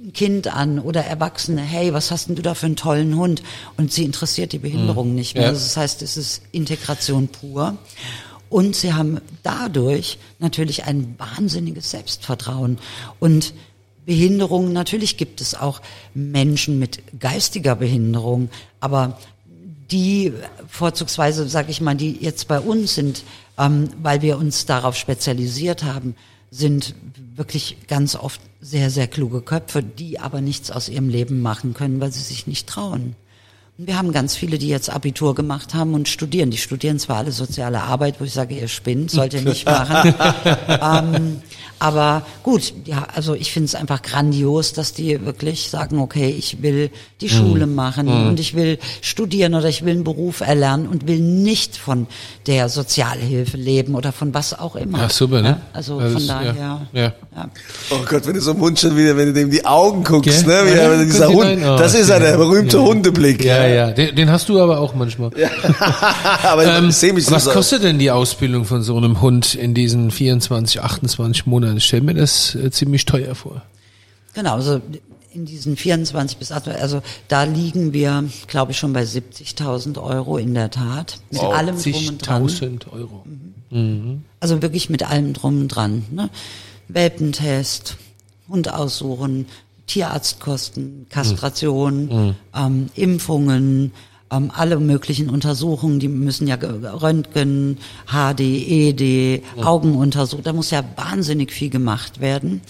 ein 0.04 0.12
Kind 0.12 0.48
an 0.48 0.80
oder 0.80 1.06
Erwachsene, 1.06 1.62
hey, 1.62 1.94
was 1.94 2.12
hast 2.12 2.28
denn 2.28 2.36
du 2.36 2.42
da 2.42 2.56
für 2.56 2.66
einen 2.66 2.76
tollen 2.76 3.16
Hund? 3.16 3.42
Und 3.78 3.94
sie 3.94 4.04
interessiert 4.04 4.52
die 4.52 4.60
Behinderung 4.60 5.16
nicht 5.16 5.36
mehr. 5.36 5.44
Ja. 5.44 5.50
Also 5.50 5.62
das 5.62 5.78
heißt, 5.78 6.02
es 6.02 6.18
ist 6.18 6.42
Integration 6.52 7.30
pur. 7.30 7.78
Und 8.54 8.76
sie 8.76 8.94
haben 8.94 9.20
dadurch 9.42 10.20
natürlich 10.38 10.84
ein 10.84 11.16
wahnsinniges 11.18 11.90
Selbstvertrauen. 11.90 12.78
Und 13.20 13.56
Behinderungen, 14.06 14.74
natürlich 14.74 15.18
gibt 15.18 15.42
es 15.42 15.56
auch 15.56 15.82
Menschen 16.14 16.78
mit 16.78 17.20
geistiger 17.20 17.76
Behinderung, 17.76 18.52
aber 18.80 19.18
die 19.90 20.34
vorzugsweise, 20.68 21.50
sage 21.50 21.72
ich 21.72 21.82
mal, 21.82 21.96
die 21.96 22.12
jetzt 22.22 22.48
bei 22.48 22.60
uns 22.60 22.94
sind, 22.94 23.24
ähm, 23.58 23.90
weil 24.04 24.22
wir 24.22 24.38
uns 24.38 24.68
darauf 24.68 24.96
spezialisiert 24.98 25.84
haben, 25.84 26.16
sind 26.52 26.94
wirklich 27.36 27.78
ganz 27.88 28.16
oft 28.16 28.40
sehr, 28.62 28.92
sehr 28.92 29.08
kluge 29.08 29.42
Köpfe, 29.42 29.82
die 29.82 30.20
aber 30.20 30.42
nichts 30.42 30.70
aus 30.70 30.90
ihrem 30.90 31.10
Leben 31.10 31.42
machen 31.42 31.74
können, 31.74 32.00
weil 32.00 32.12
sie 32.12 32.22
sich 32.22 32.46
nicht 32.46 32.68
trauen. 32.68 33.16
Wir 33.78 33.98
haben 33.98 34.12
ganz 34.12 34.36
viele, 34.36 34.60
die 34.60 34.68
jetzt 34.68 34.92
Abitur 34.92 35.34
gemacht 35.34 35.74
haben 35.74 35.96
und 35.96 36.08
studieren. 36.08 36.52
Die 36.52 36.58
studieren 36.60 37.00
zwar 37.00 37.18
alle 37.18 37.32
soziale 37.32 37.82
Arbeit, 37.82 38.16
wo 38.20 38.24
ich 38.24 38.32
sage, 38.32 38.54
ihr 38.54 38.68
spinnt, 38.68 39.10
sollt 39.10 39.34
ihr 39.34 39.42
nicht 39.42 39.66
machen. 39.66 40.14
ähm, 40.68 41.42
aber 41.80 42.22
gut, 42.44 42.72
ja, 42.86 43.08
also 43.14 43.34
ich 43.34 43.52
finde 43.52 43.66
es 43.66 43.76
einfach 43.76 44.04
grandios, 44.04 44.74
dass 44.74 44.94
die 44.94 45.26
wirklich 45.26 45.70
sagen, 45.70 46.00
okay, 46.00 46.30
ich 46.30 46.62
will 46.62 46.92
die 47.20 47.28
Schule 47.30 47.66
machen 47.66 48.08
und 48.08 48.40
ich 48.40 48.54
will 48.54 48.78
studieren 49.02 49.54
oder 49.56 49.68
ich 49.68 49.84
will 49.84 49.94
einen 49.96 50.04
Beruf 50.06 50.42
erlernen 50.42 50.88
und 50.88 51.08
will 51.08 51.20
nicht 51.20 51.76
von 51.76 52.08
der 52.48 52.70
Sozialhilfe 52.70 53.58
leben 53.58 53.96
oder 53.96 54.12
von 54.14 54.34
was 54.34 54.58
auch 54.58 54.76
immer. 54.78 55.00
Ja, 55.00 55.10
super, 55.10 55.42
ne? 55.42 55.50
Ja, 55.50 55.62
also 55.74 56.00
Das 56.00 56.14
von 56.14 56.22
ist- 56.22 56.30
daher. 56.30 56.56
ja. 56.56 56.88
ja. 56.94 57.14
Oh 57.90 57.98
Gott, 58.08 58.28
wenn 58.28 58.36
du 58.36 58.42
so 58.42 58.52
einem 58.52 58.62
Hund 58.62 58.80
schon 58.80 58.96
wieder, 58.96 59.18
wenn 59.18 59.26
du 59.28 59.34
dem 59.34 59.46
in 59.46 59.52
die 59.52 59.66
Augen 59.66 60.04
guckst, 60.04 60.46
ne? 60.48 60.62
Wie, 60.66 60.78
Ja, 60.78 61.04
dieser 61.04 61.28
Hund. 61.30 61.58
Oh, 61.66 61.76
das 61.76 61.96
ist 61.96 62.08
ja 62.10 62.20
der 62.20 62.38
berühmte 62.38 62.78
ja. 62.78 62.84
Hundeblick. 62.84 63.44
Ja, 63.44 63.63
ja, 63.68 63.92
den, 63.92 64.16
den 64.16 64.30
hast 64.32 64.50
du 64.50 64.60
aber 64.62 64.80
auch 64.80 64.96
manchmal. 64.96 65.32
Aber 66.44 66.66
Ähm, 66.66 66.90
ich 66.90 66.96
sehe 66.96 67.14
mich 67.14 67.26
so. 67.26 67.32
was 67.32 67.50
kostet 67.50 67.84
denn 67.84 68.00
die 68.00 68.12
Ausbildung 68.12 68.66
von 68.66 68.84
so 68.84 68.98
einem 68.98 69.22
Hund 69.22 69.56
in 69.56 69.74
diesen 69.74 70.12
24, 70.12 70.82
28 70.82 71.46
Monaten? 71.46 71.78
Ich 71.78 71.86
stell 71.86 72.02
mir 72.02 72.14
das 72.14 72.56
äh, 72.56 72.72
ziemlich 72.72 73.06
teuer 73.06 73.36
vor. 73.36 73.62
Genau, 74.34 74.56
also 74.56 74.82
in 75.34 75.46
diesen 75.46 75.76
24 75.78 76.38
bis 76.38 76.52
28, 76.52 76.82
also 76.82 77.02
da 77.28 77.44
liegen 77.44 77.94
wir, 77.94 78.24
glaube 78.48 78.72
ich, 78.72 78.78
schon 78.78 78.94
bei 78.94 79.04
70.000 79.04 80.02
Euro 80.02 80.38
in 80.38 80.54
der 80.54 80.70
Tat. 80.70 81.20
Mit 81.32 81.42
allem 81.42 81.82
drum 81.82 82.08
und 82.08 82.18
dran. 82.28 82.48
10.000 82.48 82.92
Euro. 82.94 83.24
Also 84.40 84.62
wirklich 84.62 84.90
mit 84.92 85.10
allem 85.10 85.34
drum 85.34 85.62
und 85.62 85.68
dran. 85.70 86.06
Ne? 86.12 86.30
Welpentest, 86.88 87.98
Hund 88.48 88.72
aussuchen, 88.72 89.48
Tierarztkosten, 89.88 91.08
Kastration, 91.10 92.36
ähm, 92.56 92.90
Impfungen, 92.96 93.92
ähm, 94.32 94.52
alle 94.56 94.80
möglichen 94.80 95.30
Untersuchungen, 95.30 96.00
die 96.00 96.08
müssen 96.08 96.48
ja 96.48 96.56
ge- 96.56 96.70
Röntgen, 96.86 97.78
HD, 98.08 98.40
ED, 98.42 99.44
Augenuntersuchungen, 99.62 100.44
da 100.44 100.54
muss 100.54 100.72
ja 100.72 100.84
wahnsinnig 100.96 101.52
viel 101.52 101.70
gemacht 101.70 102.20
werden. 102.22 102.62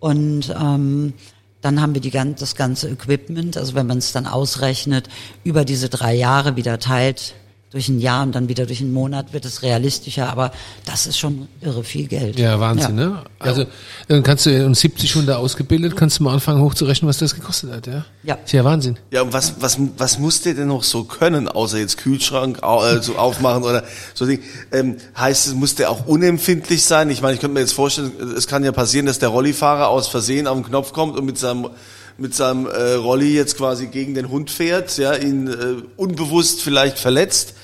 Und 0.00 0.54
ähm, 0.58 1.12
Dann 1.60 1.80
haben 1.80 1.94
wir 1.94 2.00
die, 2.00 2.10
das 2.10 2.56
ganze 2.56 2.88
Equipment, 2.88 3.56
also 3.56 3.74
wenn 3.76 3.86
man 3.86 3.98
es 3.98 4.10
dann 4.10 4.26
ausrechnet, 4.26 5.08
über 5.44 5.64
diese 5.64 5.88
drei 5.88 6.12
Jahre 6.12 6.56
wieder 6.56 6.80
teilt 6.80 7.34
durch 7.72 7.88
ein 7.88 7.98
Jahr 8.00 8.22
und 8.22 8.34
dann 8.34 8.48
wieder 8.48 8.66
durch 8.66 8.80
einen 8.80 8.92
Monat 8.92 9.32
wird 9.32 9.44
es 9.44 9.62
realistischer, 9.62 10.30
aber 10.30 10.52
das 10.84 11.06
ist 11.06 11.18
schon 11.18 11.48
irre 11.60 11.82
viel 11.84 12.06
Geld. 12.06 12.38
Ja, 12.38 12.60
Wahnsinn, 12.60 12.98
Ja. 12.98 13.06
ne? 13.06 13.22
Also, 13.38 13.64
dann 14.08 14.22
kannst 14.22 14.46
du 14.46 14.64
um 14.66 14.74
70 14.74 15.14
Hunde 15.16 15.36
ausgebildet, 15.38 15.96
kannst 15.96 16.18
du 16.18 16.24
mal 16.24 16.34
anfangen 16.34 16.60
hochzurechnen, 16.62 17.08
was 17.08 17.18
das 17.18 17.34
gekostet 17.34 17.72
hat, 17.72 17.86
ja? 17.86 18.04
Ja. 18.22 18.34
Ist 18.44 18.52
ja 18.52 18.64
Wahnsinn. 18.64 18.98
Ja, 19.10 19.22
und 19.22 19.32
was, 19.32 19.54
was, 19.60 19.78
was 19.98 20.18
muss 20.18 20.42
der 20.42 20.54
denn 20.54 20.68
noch 20.68 20.82
so 20.84 21.04
können, 21.04 21.48
außer 21.48 21.78
jetzt 21.78 21.96
Kühlschrank 21.98 22.58
äh, 22.62 23.00
so 23.00 23.16
aufmachen 23.16 23.62
oder 23.64 23.82
so 24.14 24.26
Ding? 24.26 24.40
Ähm, 24.70 24.96
heißt 25.16 25.46
es, 25.46 25.54
muss 25.54 25.74
der 25.74 25.90
auch 25.90 26.06
unempfindlich 26.06 26.84
sein? 26.84 27.08
Ich 27.10 27.22
meine, 27.22 27.34
ich 27.34 27.40
könnte 27.40 27.54
mir 27.54 27.60
jetzt 27.60 27.72
vorstellen, 27.72 28.12
es 28.36 28.46
kann 28.46 28.62
ja 28.64 28.72
passieren, 28.72 29.06
dass 29.06 29.18
der 29.18 29.30
Rollifahrer 29.30 29.88
aus 29.88 30.08
Versehen 30.08 30.46
auf 30.46 30.56
den 30.58 30.64
Knopf 30.64 30.92
kommt 30.92 31.18
und 31.18 31.24
mit 31.24 31.38
seinem 31.38 31.70
mit 32.18 32.34
seinem 32.34 32.66
äh, 32.66 32.92
Rolli 32.92 33.34
jetzt 33.34 33.56
quasi 33.56 33.86
gegen 33.86 34.14
den 34.14 34.28
Hund 34.28 34.50
fährt, 34.50 34.98
ja, 34.98 35.14
ihn 35.14 35.48
äh, 35.48 35.54
unbewusst 35.96 36.60
vielleicht 36.62 36.98
verletzt, 36.98 37.54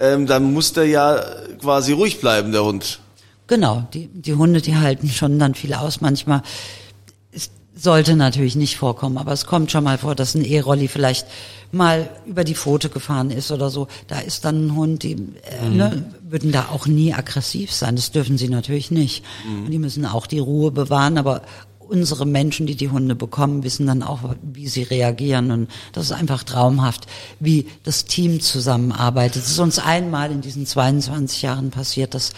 ähm, 0.00 0.26
dann 0.26 0.52
muss 0.52 0.72
der 0.72 0.86
ja 0.86 1.22
quasi 1.60 1.92
ruhig 1.92 2.20
bleiben, 2.20 2.52
der 2.52 2.64
Hund. 2.64 3.00
Genau, 3.46 3.86
die, 3.92 4.08
die 4.08 4.34
Hunde, 4.34 4.60
die 4.60 4.76
halten 4.76 5.08
schon 5.08 5.38
dann 5.38 5.54
viel 5.54 5.74
aus. 5.74 6.00
Manchmal 6.00 6.42
es 7.32 7.50
sollte 7.74 8.16
natürlich 8.16 8.56
nicht 8.56 8.76
vorkommen, 8.76 9.18
aber 9.18 9.32
es 9.32 9.46
kommt 9.46 9.70
schon 9.70 9.84
mal 9.84 9.98
vor, 9.98 10.14
dass 10.14 10.34
ein 10.34 10.44
E-Rolli 10.44 10.88
vielleicht 10.88 11.26
mal 11.72 12.08
über 12.26 12.44
die 12.44 12.54
Pfote 12.54 12.88
gefahren 12.88 13.30
ist 13.30 13.50
oder 13.50 13.70
so. 13.70 13.88
Da 14.08 14.20
ist 14.20 14.44
dann 14.44 14.66
ein 14.66 14.76
Hund, 14.76 15.02
die 15.02 15.12
äh, 15.12 15.68
ne, 15.68 16.04
würden 16.22 16.52
da 16.52 16.68
auch 16.70 16.86
nie 16.86 17.14
aggressiv 17.14 17.72
sein. 17.72 17.96
Das 17.96 18.10
dürfen 18.10 18.38
sie 18.38 18.48
natürlich 18.48 18.90
nicht. 18.90 19.24
Und 19.64 19.70
die 19.70 19.78
müssen 19.78 20.04
auch 20.04 20.26
die 20.26 20.40
Ruhe 20.40 20.72
bewahren, 20.72 21.16
aber 21.16 21.42
unsere 21.90 22.26
Menschen, 22.26 22.66
die 22.66 22.76
die 22.76 22.90
Hunde 22.90 23.14
bekommen, 23.14 23.64
wissen 23.64 23.86
dann 23.86 24.02
auch, 24.02 24.20
wie 24.42 24.68
sie 24.68 24.84
reagieren. 24.84 25.50
Und 25.50 25.68
das 25.92 26.06
ist 26.06 26.12
einfach 26.12 26.44
traumhaft, 26.44 27.06
wie 27.40 27.66
das 27.82 28.04
Team 28.04 28.40
zusammenarbeitet. 28.40 29.42
Es 29.42 29.50
ist 29.50 29.58
uns 29.58 29.78
einmal 29.78 30.30
in 30.30 30.40
diesen 30.40 30.66
22 30.66 31.42
Jahren 31.42 31.70
passiert, 31.70 32.14
dass 32.14 32.32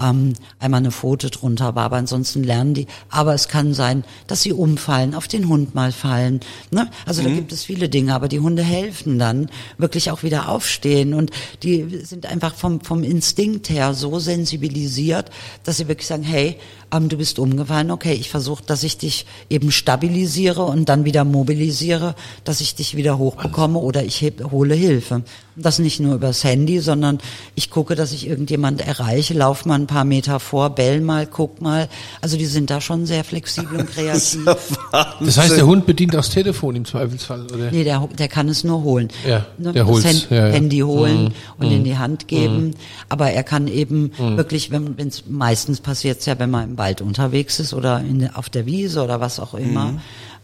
ähm, 0.00 0.34
einmal 0.58 0.78
eine 0.78 0.90
Pfote 0.90 1.30
drunter 1.30 1.74
war, 1.74 1.84
aber 1.84 1.96
ansonsten 1.96 2.42
lernen 2.44 2.74
die. 2.74 2.86
Aber 3.08 3.34
es 3.34 3.48
kann 3.48 3.74
sein, 3.74 4.04
dass 4.26 4.42
sie 4.42 4.52
umfallen, 4.52 5.14
auf 5.14 5.28
den 5.28 5.48
Hund 5.48 5.74
mal 5.74 5.92
fallen. 5.92 6.40
Ne? 6.70 6.90
Also 7.06 7.22
da 7.22 7.30
gibt 7.30 7.52
es 7.52 7.64
viele 7.64 7.88
Dinge, 7.88 8.14
aber 8.14 8.28
die 8.28 8.40
Hunde 8.40 8.62
helfen 8.62 9.18
dann 9.18 9.48
wirklich 9.78 10.10
auch 10.10 10.22
wieder 10.22 10.48
aufstehen 10.48 11.14
und 11.14 11.30
die 11.62 12.00
sind 12.04 12.26
einfach 12.26 12.54
vom, 12.54 12.80
vom 12.80 13.02
Instinkt 13.02 13.70
her 13.70 13.94
so 13.94 14.18
sensibilisiert, 14.18 15.30
dass 15.64 15.78
sie 15.78 15.88
wirklich 15.88 16.06
sagen, 16.06 16.22
hey, 16.22 16.58
ähm, 16.92 17.08
du 17.08 17.16
bist 17.16 17.38
umgefallen, 17.38 17.90
okay, 17.90 18.12
ich 18.14 18.30
versuche, 18.30 18.62
dass 18.66 18.82
ich 18.82 18.98
dich 18.98 19.26
eben 19.50 19.70
stabilisiere 19.72 20.62
und 20.62 20.88
dann 20.88 21.04
wieder 21.04 21.24
mobilisiere, 21.24 22.14
dass 22.44 22.60
ich 22.60 22.74
dich 22.74 22.96
wieder 22.96 23.18
hochbekomme 23.18 23.78
oder 23.78 24.04
ich 24.04 24.20
heb, 24.22 24.50
hole 24.50 24.74
Hilfe. 24.74 25.22
Das 25.58 25.78
nicht 25.78 26.00
nur 26.00 26.14
übers 26.16 26.44
Handy, 26.44 26.80
sondern 26.80 27.18
ich 27.54 27.70
gucke, 27.70 27.94
dass 27.94 28.12
ich 28.12 28.26
irgendjemand 28.28 28.86
erreiche, 28.86 29.32
lauf 29.32 29.64
mal 29.64 29.76
ein 29.76 29.86
paar 29.86 30.04
Meter 30.04 30.38
vor, 30.38 30.70
bell 30.70 31.00
mal, 31.00 31.26
guck 31.26 31.62
mal. 31.62 31.88
Also 32.20 32.36
die 32.36 32.44
sind 32.44 32.68
da 32.68 32.82
schon 32.82 33.06
sehr 33.06 33.24
flexibel 33.24 33.78
und 33.80 33.90
kreativ. 33.90 34.44
Das 34.92 35.38
heißt, 35.38 35.56
der 35.56 35.66
Hund 35.66 35.86
bedient 35.86 36.12
auch 36.14 36.18
das 36.20 36.28
Telefon 36.30 36.76
im 36.76 36.84
Zweifelsfall, 36.84 37.46
oder? 37.46 37.70
Nee, 37.70 37.84
der, 37.84 38.06
der 38.18 38.28
kann 38.28 38.48
es 38.50 38.64
nur 38.64 38.82
holen. 38.82 39.08
Ja, 39.26 39.46
Ne, 39.56 39.72
der 39.72 39.84
das 39.84 39.92
holt's, 39.92 40.06
Hand- 40.06 40.26
ja, 40.30 40.48
ja. 40.48 40.52
Handy 40.52 40.80
holen 40.80 41.24
Mhm, 41.24 41.32
und 41.58 41.72
in 41.72 41.84
die 41.84 41.96
Hand 41.96 42.28
geben. 42.28 42.74
Aber 43.08 43.30
er 43.30 43.42
kann 43.42 43.66
eben 43.68 44.12
wirklich, 44.18 44.70
wenn 44.70 44.94
es 45.08 45.24
meistens 45.26 45.80
passiert 45.80 46.24
ja, 46.26 46.38
wenn 46.38 46.50
man 46.50 46.75
im 46.76 46.78
Wald 46.78 47.00
unterwegs 47.00 47.58
ist 47.60 47.74
oder 47.74 48.00
in, 48.00 48.28
auf 48.34 48.50
der 48.50 48.66
Wiese 48.66 49.02
oder 49.02 49.20
was 49.20 49.40
auch 49.40 49.54
immer. 49.54 49.94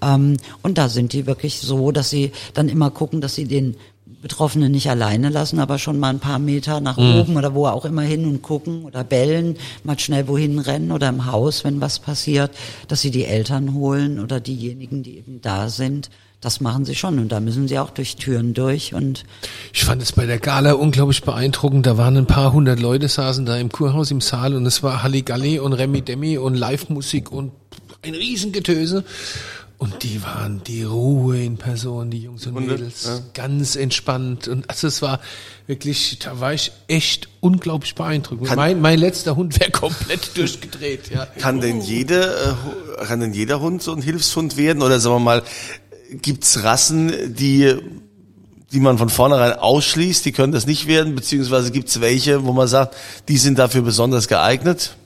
Ähm, 0.01 0.37
und 0.63 0.79
da 0.79 0.89
sind 0.89 1.13
die 1.13 1.27
wirklich 1.27 1.61
so, 1.61 1.93
dass 1.93 2.11
sie 2.11 2.33
dann 2.55 2.69
immer 2.69 2.91
gucken, 2.91 3.21
dass 3.21 3.35
sie 3.35 3.45
den 3.45 3.77
Betroffenen 4.23 4.71
nicht 4.71 4.89
alleine 4.89 5.29
lassen, 5.29 5.59
aber 5.59 5.79
schon 5.79 5.99
mal 5.99 6.11
ein 6.11 6.21
paar 6.21 6.39
Meter 6.39 6.81
nach 6.81 6.97
oben 6.97 7.37
oder 7.37 7.55
wo 7.55 7.67
auch 7.67 7.85
immer 7.85 8.03
hin 8.03 8.25
und 8.25 8.41
gucken 8.41 8.85
oder 8.85 9.03
bellen, 9.03 9.57
mal 9.83 9.99
schnell 9.99 10.29
wohin 10.29 10.61
rennen 10.61 10.93
oder 10.93 11.09
im 11.09 11.27
Haus, 11.27 11.65
wenn 11.65 11.81
was 11.81 11.99
passiert, 11.99 12.53
dass 12.87 13.01
sie 13.01 13.11
die 13.11 13.25
Eltern 13.25 13.75
holen 13.75 14.21
oder 14.21 14.39
diejenigen, 14.41 15.03
die 15.03 15.19
eben 15.19 15.41
da 15.43 15.69
sind. 15.69 16.09
Das 16.41 16.61
machen 16.61 16.85
sie 16.85 16.95
schon 16.95 17.19
und 17.19 17.31
da 17.31 17.39
müssen 17.41 17.69
sie 17.69 17.79
auch 17.79 17.91
durch 17.91 18.17
Türen 18.17 18.55
durch 18.55 18.95
und 18.95 19.25
Ich 19.73 19.85
fand 19.85 20.03
es 20.03 20.13
bei 20.13 20.27
der 20.27 20.39
Gala 20.39 20.73
unglaublich 20.73 21.23
beeindruckend. 21.23 21.87
Da 21.87 21.97
waren 21.99 22.17
ein 22.17 22.27
paar 22.27 22.53
hundert 22.53 22.81
Leute, 22.81 23.09
saßen 23.09 23.47
da 23.47 23.57
im 23.57 23.71
Kurhaus 23.71 24.11
im 24.11 24.21
Saal 24.21 24.55
und 24.55 24.67
es 24.67 24.83
war 24.83 25.03
Halligalli 25.03 25.61
und 25.61 25.73
Remi 25.73 26.03
Demi 26.03 26.39
und 26.39 26.55
Live-Musik 26.55 27.31
und 27.31 27.53
ein 28.03 28.15
Riesengetöse. 28.15 29.05
Und 29.83 30.03
die 30.05 30.23
waren 30.23 30.63
die 30.65 30.85
Ruhe 30.85 31.43
in 31.43 31.57
Person, 31.57 32.09
die 32.11 32.23
Jungs 32.23 32.47
und 32.47 32.55
Hunde, 32.55 32.75
Mädels. 32.75 33.05
ja. 33.05 33.19
Ganz 33.35 33.75
entspannt. 33.75 34.47
Und 34.47 34.71
also 34.71 34.87
es 34.87 35.03
war 35.03 35.19
wirklich, 35.67 36.19
da 36.21 36.39
war 36.39 36.55
ich 36.55 36.71
echt 36.87 37.29
unglaublich 37.41 37.95
beeindruckt. 37.97 38.45
Kann- 38.45 38.57
Mein, 38.57 38.81
mein 38.81 38.99
letzter 38.99 39.35
Hund 39.35 39.59
wäre 39.59 39.73
komplett 39.73 40.31
durchgedreht. 40.37 41.11
Ja. 41.11 41.27
Kann 41.27 41.61
denn 41.61 41.81
jede, 41.81 42.57
äh, 43.01 43.05
kann 43.07 43.19
denn 43.19 43.33
jeder 43.33 43.61
Hund 43.61 43.83
so 43.83 43.93
ein 43.93 44.03
Hilfshund 44.03 44.57
werden? 44.57 44.83
Oder 44.83 45.01
sagen 45.01 45.17
wir 45.17 45.21
mal, 45.21 45.43
gibt's 46.13 46.63
Rassen, 46.63 47.35
die, 47.35 47.75
die 48.73 48.79
man 48.79 48.99
von 48.99 49.09
vornherein 49.09 49.55
ausschließt, 49.55 50.25
die 50.25 50.31
können 50.33 50.53
das 50.53 50.65
nicht 50.67 50.87
werden? 50.87 51.17
Beziehungsweise 51.17 51.73
gibt's 51.73 52.01
welche, 52.01 52.45
wo 52.45 52.53
man 52.53 52.69
sagt, 52.69 52.95
die 53.29 53.37
sind 53.37 53.59
dafür 53.59 53.83
besonders 53.83 54.29
geeignet? 54.29 54.97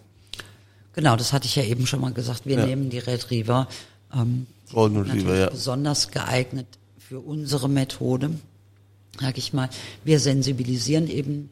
genau, 0.93 1.15
das 1.17 1.33
hatte 1.35 1.47
ich 1.47 1.57
ja 1.57 1.63
eben 1.63 1.87
schon 1.87 2.01
mal 2.01 2.13
gesagt. 2.13 2.43
Wir 2.47 2.59
nehmen 2.59 2.89
die 2.91 2.99
Retriever, 2.99 3.69
ähm, 4.15 4.47
Golden 4.73 4.99
Retriever, 4.99 5.15
natürlich 5.17 5.41
ja. 5.41 5.51
besonders 5.51 6.11
geeignet 6.11 6.67
für 6.99 7.21
unsere 7.21 7.69
Methode, 7.69 8.31
sag 9.21 9.39
ich 9.39 9.53
mal. 9.53 9.69
Wir 10.05 10.21
sensibilisieren 10.21 11.09
eben 11.09 11.51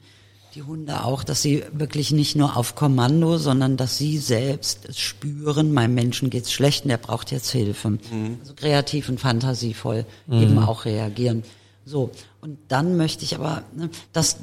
die 0.55 0.63
Hunde 0.63 1.05
auch, 1.05 1.25
dass 1.25 1.43
sie 1.43 1.65
wirklich 1.73 2.13
nicht 2.13 2.37
nur 2.37 2.57
auf 2.57 2.75
Kommando, 2.75 3.39
sondern 3.39 3.77
dass 3.77 3.99
sie 3.99 4.19
selbst 4.19 4.89
es 4.89 5.01
spüren, 5.01 5.73
meinem 5.73 5.95
Menschen 5.95 6.31
geht's 6.31 6.53
schlecht 6.53 6.85
und 6.85 6.91
der 6.91 6.97
braucht 6.99 7.33
jetzt 7.33 7.51
Hilfe. 7.51 7.91
Mhm. 7.91 8.39
Also 8.41 8.55
kreativ 8.55 9.09
und 9.09 9.21
fantasievoll 9.21 10.07
eben 10.31 10.59
auch 10.59 10.85
reagieren. 10.85 11.43
So, 11.85 12.11
und 12.41 12.59
dann 12.69 12.97
möchte 12.97 13.25
ich 13.25 13.35
aber, 13.35 13.63
ne, 13.75 13.91
das, 14.13 14.39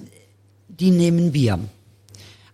die 0.67 0.91
nehmen 0.91 1.33
wir. 1.33 1.59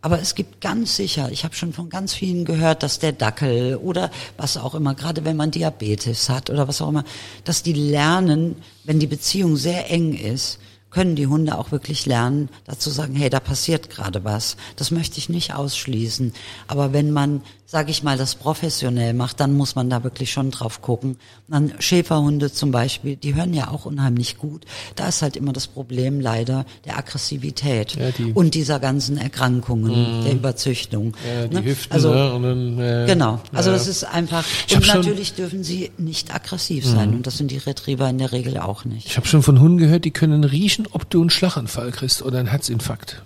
Aber 0.01 0.21
es 0.21 0.35
gibt 0.35 0.61
ganz 0.61 0.95
sicher, 0.95 1.31
ich 1.31 1.43
habe 1.43 1.55
schon 1.55 1.73
von 1.73 1.89
ganz 1.89 2.13
vielen 2.13 2.45
gehört, 2.45 2.83
dass 2.83 2.99
der 2.99 3.13
Dackel 3.13 3.77
oder 3.77 4.11
was 4.37 4.55
auch 4.55 4.75
immer, 4.75 4.93
gerade 4.93 5.25
wenn 5.25 5.35
man 5.35 5.51
Diabetes 5.51 6.29
hat 6.29 6.49
oder 6.49 6.67
was 6.67 6.81
auch 6.81 6.89
immer, 6.89 7.03
dass 7.43 7.63
die 7.63 7.73
lernen, 7.73 8.55
wenn 8.83 8.99
die 8.99 9.07
Beziehung 9.07 9.57
sehr 9.57 9.89
eng 9.89 10.13
ist, 10.13 10.59
können 10.89 11.15
die 11.15 11.27
Hunde 11.27 11.57
auch 11.57 11.71
wirklich 11.71 12.05
lernen, 12.05 12.49
dazu 12.65 12.89
sagen, 12.89 13.13
hey, 13.15 13.29
da 13.29 13.39
passiert 13.39 13.89
gerade 13.89 14.23
was. 14.23 14.55
Das 14.77 14.89
möchte 14.91 15.17
ich 15.17 15.29
nicht 15.29 15.53
ausschließen. 15.53 16.33
Aber 16.67 16.93
wenn 16.93 17.11
man, 17.11 17.41
sage 17.65 17.91
ich 17.91 18.03
mal, 18.03 18.17
das 18.17 18.35
professionell 18.35 19.13
macht, 19.13 19.39
dann 19.41 19.53
muss 19.53 19.75
man 19.75 19.89
da 19.89 20.03
wirklich 20.03 20.31
schon 20.31 20.49
drauf 20.51 20.81
gucken. 20.81 21.17
Dann 21.49 21.73
Schäferhunde 21.79 22.51
zum 22.51 22.71
Beispiel, 22.71 23.15
die 23.17 23.35
hören 23.35 23.53
ja 23.53 23.69
auch 23.69 23.85
unheimlich 23.85 24.37
gut. 24.37 24.65
Da 24.95 25.09
ist 25.09 25.21
halt 25.21 25.35
immer 25.35 25.51
das 25.53 25.67
Problem 25.67 26.21
leider 26.21 26.65
der 26.85 26.97
Aggressivität 26.97 27.95
Ja, 27.95 28.11
die- 28.11 28.31
und 28.33 28.55
dieser 28.55 28.79
ganzen 28.79 29.17
Erkrankungen, 29.17 30.23
der 30.23 30.33
Überzüchtung. 30.33 31.13
Ja, 31.27 31.47
die 31.47 31.55
ne? 31.55 31.63
Hüften, 31.63 31.91
also, 31.93 32.13
ne? 32.13 32.33
Und 32.33 32.43
dann, 32.43 32.79
äh, 32.79 33.05
Genau, 33.07 33.39
also 33.51 33.69
ja. 33.71 33.75
das 33.75 33.87
ist 33.87 34.03
einfach, 34.03 34.45
und 34.73 34.79
Mhm. 34.81 34.87
natürlich 34.87 35.33
dürfen 35.33 35.63
sie 35.63 35.91
nicht 35.97 36.33
aggressiv 36.33 36.85
sein 36.85 37.13
und 37.13 37.27
das 37.27 37.37
sind 37.37 37.51
die 37.51 37.57
Retriever 37.57 38.09
in 38.09 38.17
der 38.17 38.31
Regel 38.31 38.57
auch 38.57 38.85
nicht. 38.85 39.07
Ich 39.07 39.17
habe 39.17 39.27
schon 39.27 39.43
von 39.43 39.59
Hunden 39.59 39.77
gehört, 39.77 40.05
die 40.05 40.11
können 40.11 40.43
riechen, 40.43 40.76
ob 40.91 41.09
du 41.09 41.21
einen 41.21 41.29
Schlaganfall 41.29 41.91
kriegst 41.91 42.21
oder 42.21 42.39
einen 42.39 42.47
Herzinfarkt. 42.47 43.23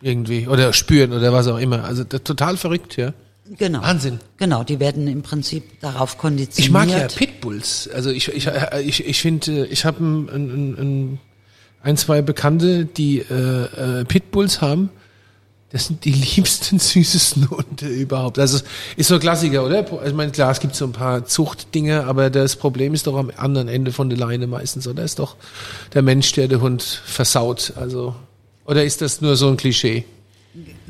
Irgendwie. 0.00 0.48
Oder 0.48 0.72
spüren 0.72 1.12
oder 1.12 1.32
was 1.32 1.46
auch 1.46 1.58
immer. 1.58 1.84
Also 1.84 2.04
total 2.04 2.56
verrückt, 2.56 2.96
ja. 2.96 3.14
Genau. 3.58 3.82
Wahnsinn. 3.82 4.20
Genau, 4.36 4.64
die 4.64 4.80
werden 4.80 5.08
im 5.08 5.22
Prinzip 5.22 5.80
darauf 5.80 6.18
konditioniert. 6.18 6.58
Ich 6.58 6.70
mag 6.70 6.88
ja 6.88 7.06
Pitbulls. 7.06 7.88
Also 7.92 8.10
ich 8.10 8.28
ich 8.28 8.48
ich, 8.80 9.06
ich 9.06 9.20
finde, 9.20 9.66
ich 9.66 9.84
habe 9.84 10.02
ein, 10.04 10.28
ein, 10.28 10.74
ein, 10.78 11.18
ein, 11.82 11.96
zwei 11.96 12.22
Bekannte, 12.22 12.84
die 12.84 13.18
äh, 13.18 14.00
äh, 14.00 14.04
Pitbulls 14.04 14.60
haben. 14.60 14.90
Das 15.72 15.86
sind 15.86 16.04
die 16.04 16.12
liebsten, 16.12 16.78
süßesten 16.78 17.50
Hunde 17.50 17.86
überhaupt. 17.88 18.38
Also 18.38 18.60
ist 18.96 19.08
so 19.08 19.14
ein 19.14 19.20
Klassiker, 19.20 19.64
oder? 19.64 19.84
Ich 20.06 20.12
meine, 20.12 20.30
klar, 20.30 20.52
es 20.52 20.60
gibt 20.60 20.76
so 20.76 20.84
ein 20.84 20.92
paar 20.92 21.24
Zuchtdinge, 21.24 22.04
aber 22.04 22.30
das 22.30 22.56
Problem 22.56 22.94
ist 22.94 23.06
doch 23.06 23.16
am 23.16 23.32
anderen 23.36 23.68
Ende 23.68 23.92
von 23.92 24.10
der 24.10 24.18
Leine 24.18 24.46
meistens, 24.46 24.86
oder? 24.86 25.02
Ist 25.02 25.18
doch 25.18 25.36
der 25.94 26.02
Mensch, 26.02 26.32
der 26.32 26.48
den 26.48 26.60
Hund 26.60 26.82
versaut. 26.82 27.72
Also 27.76 28.14
oder 28.64 28.84
ist 28.84 29.00
das 29.00 29.20
nur 29.20 29.36
so 29.36 29.48
ein 29.48 29.56
Klischee? 29.56 30.04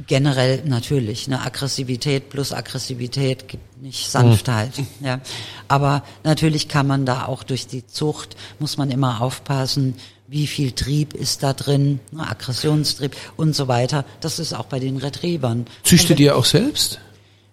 Generell 0.09 0.63
natürlich, 0.67 1.29
ne, 1.29 1.41
Aggressivität 1.41 2.29
plus 2.31 2.53
Aggressivität 2.53 3.47
gibt 3.47 3.81
nicht 3.81 4.11
Sanftheit, 4.11 4.73
ja. 5.01 5.21
Aber 5.69 6.03
natürlich 6.25 6.67
kann 6.67 6.89
man 6.89 7.07
da 7.07 7.27
auch 7.27 7.45
durch 7.45 7.69
die 7.69 7.87
Zucht, 7.87 8.37
muss 8.59 8.77
man 8.77 8.91
immer 8.91 9.21
aufpassen, 9.21 9.95
wie 10.33 10.47
viel 10.47 10.73
Trieb 10.73 11.15
ist 11.15 11.43
da 11.45 11.53
drin, 11.53 12.01
ne, 12.11 12.29
Aggressionstrieb 12.29 13.13
und 13.37 13.55
so 13.55 13.69
weiter. 13.69 14.05
Das 14.21 14.39
ist 14.39 14.53
auch 14.55 14.65
bei 14.67 14.81
den 14.81 14.97
Retrievern. 14.97 15.67
Züchtet 15.85 16.19
ihr 16.19 16.37
auch 16.37 16.47
selbst? 16.47 16.99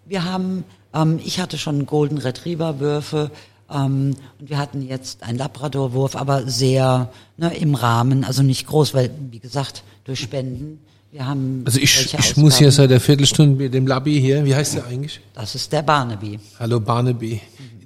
Wir 0.06 0.24
haben, 0.24 0.64
ähm, 0.96 1.20
ich 1.24 1.40
hatte 1.40 1.58
schon 1.60 1.86
Golden 1.86 2.18
Retriever 2.18 2.80
Würfe, 2.80 3.30
Ähm, 3.72 4.16
und 4.40 4.50
wir 4.50 4.58
hatten 4.58 4.82
jetzt 4.82 5.22
einen 5.22 5.38
Labradorwurf, 5.38 6.16
aber 6.16 6.48
sehr 6.50 7.12
ne, 7.38 7.56
im 7.56 7.76
Rahmen, 7.76 8.24
also 8.24 8.42
nicht 8.42 8.66
groß, 8.66 8.96
weil, 8.96 9.12
wie 9.30 9.38
gesagt, 9.38 9.84
durch 10.06 10.22
Spenden. 10.22 10.80
Wir 11.12 11.28
haben 11.28 11.62
Also 11.66 11.80
ich, 11.80 12.12
ich 12.18 12.38
muss 12.38 12.58
hier 12.58 12.72
seit 12.72 12.90
der 12.90 13.00
Viertelstunde 13.00 13.64
mit 13.64 13.74
dem 13.76 13.86
Labby 13.86 14.20
hier, 14.20 14.44
wie 14.44 14.56
heißt 14.56 14.74
der 14.74 14.88
eigentlich? 14.88 15.22
Das 15.36 15.54
ist 15.54 15.72
der 15.72 15.84
Barnaby. 15.84 16.40
Hallo 16.60 16.80
Barnaby. 16.80 17.42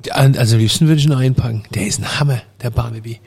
Also 0.10 0.56
am 0.56 0.62
liebsten 0.62 0.88
würde 0.88 1.00
ich 1.00 1.06
ihn 1.06 1.12
einpacken. 1.12 1.64
Der 1.74 1.86
ist 1.86 2.00
ein 2.00 2.18
Hammer, 2.18 2.42
der 2.62 2.70
Barnaby. 2.70 3.20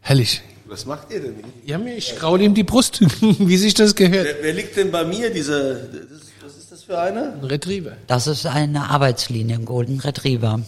Herrlich. 0.00 0.42
Was 0.66 0.86
macht 0.86 1.12
ihr 1.12 1.20
denn? 1.20 1.34
Ja, 1.66 1.78
mir, 1.78 1.94
ich 1.96 2.16
kraul 2.16 2.40
ihm 2.40 2.54
die 2.54 2.64
Brust, 2.64 3.00
wie 3.20 3.56
sich 3.56 3.74
das 3.74 3.94
gehört. 3.94 4.24
Wer, 4.24 4.36
wer 4.42 4.52
liegt 4.54 4.76
denn 4.76 4.90
bei 4.90 5.04
mir, 5.04 5.30
diese, 5.30 5.88
das, 6.10 6.32
was 6.42 6.56
ist 6.56 6.72
das 6.72 6.84
für 6.84 6.98
eine? 6.98 7.34
Ein 7.34 7.44
Retriever. 7.44 7.92
Das 8.06 8.26
ist 8.26 8.46
eine 8.46 8.90
Arbeitslinie, 8.90 9.56
ein 9.56 9.64
Golden 9.64 10.00
Retriever. 10.00 10.60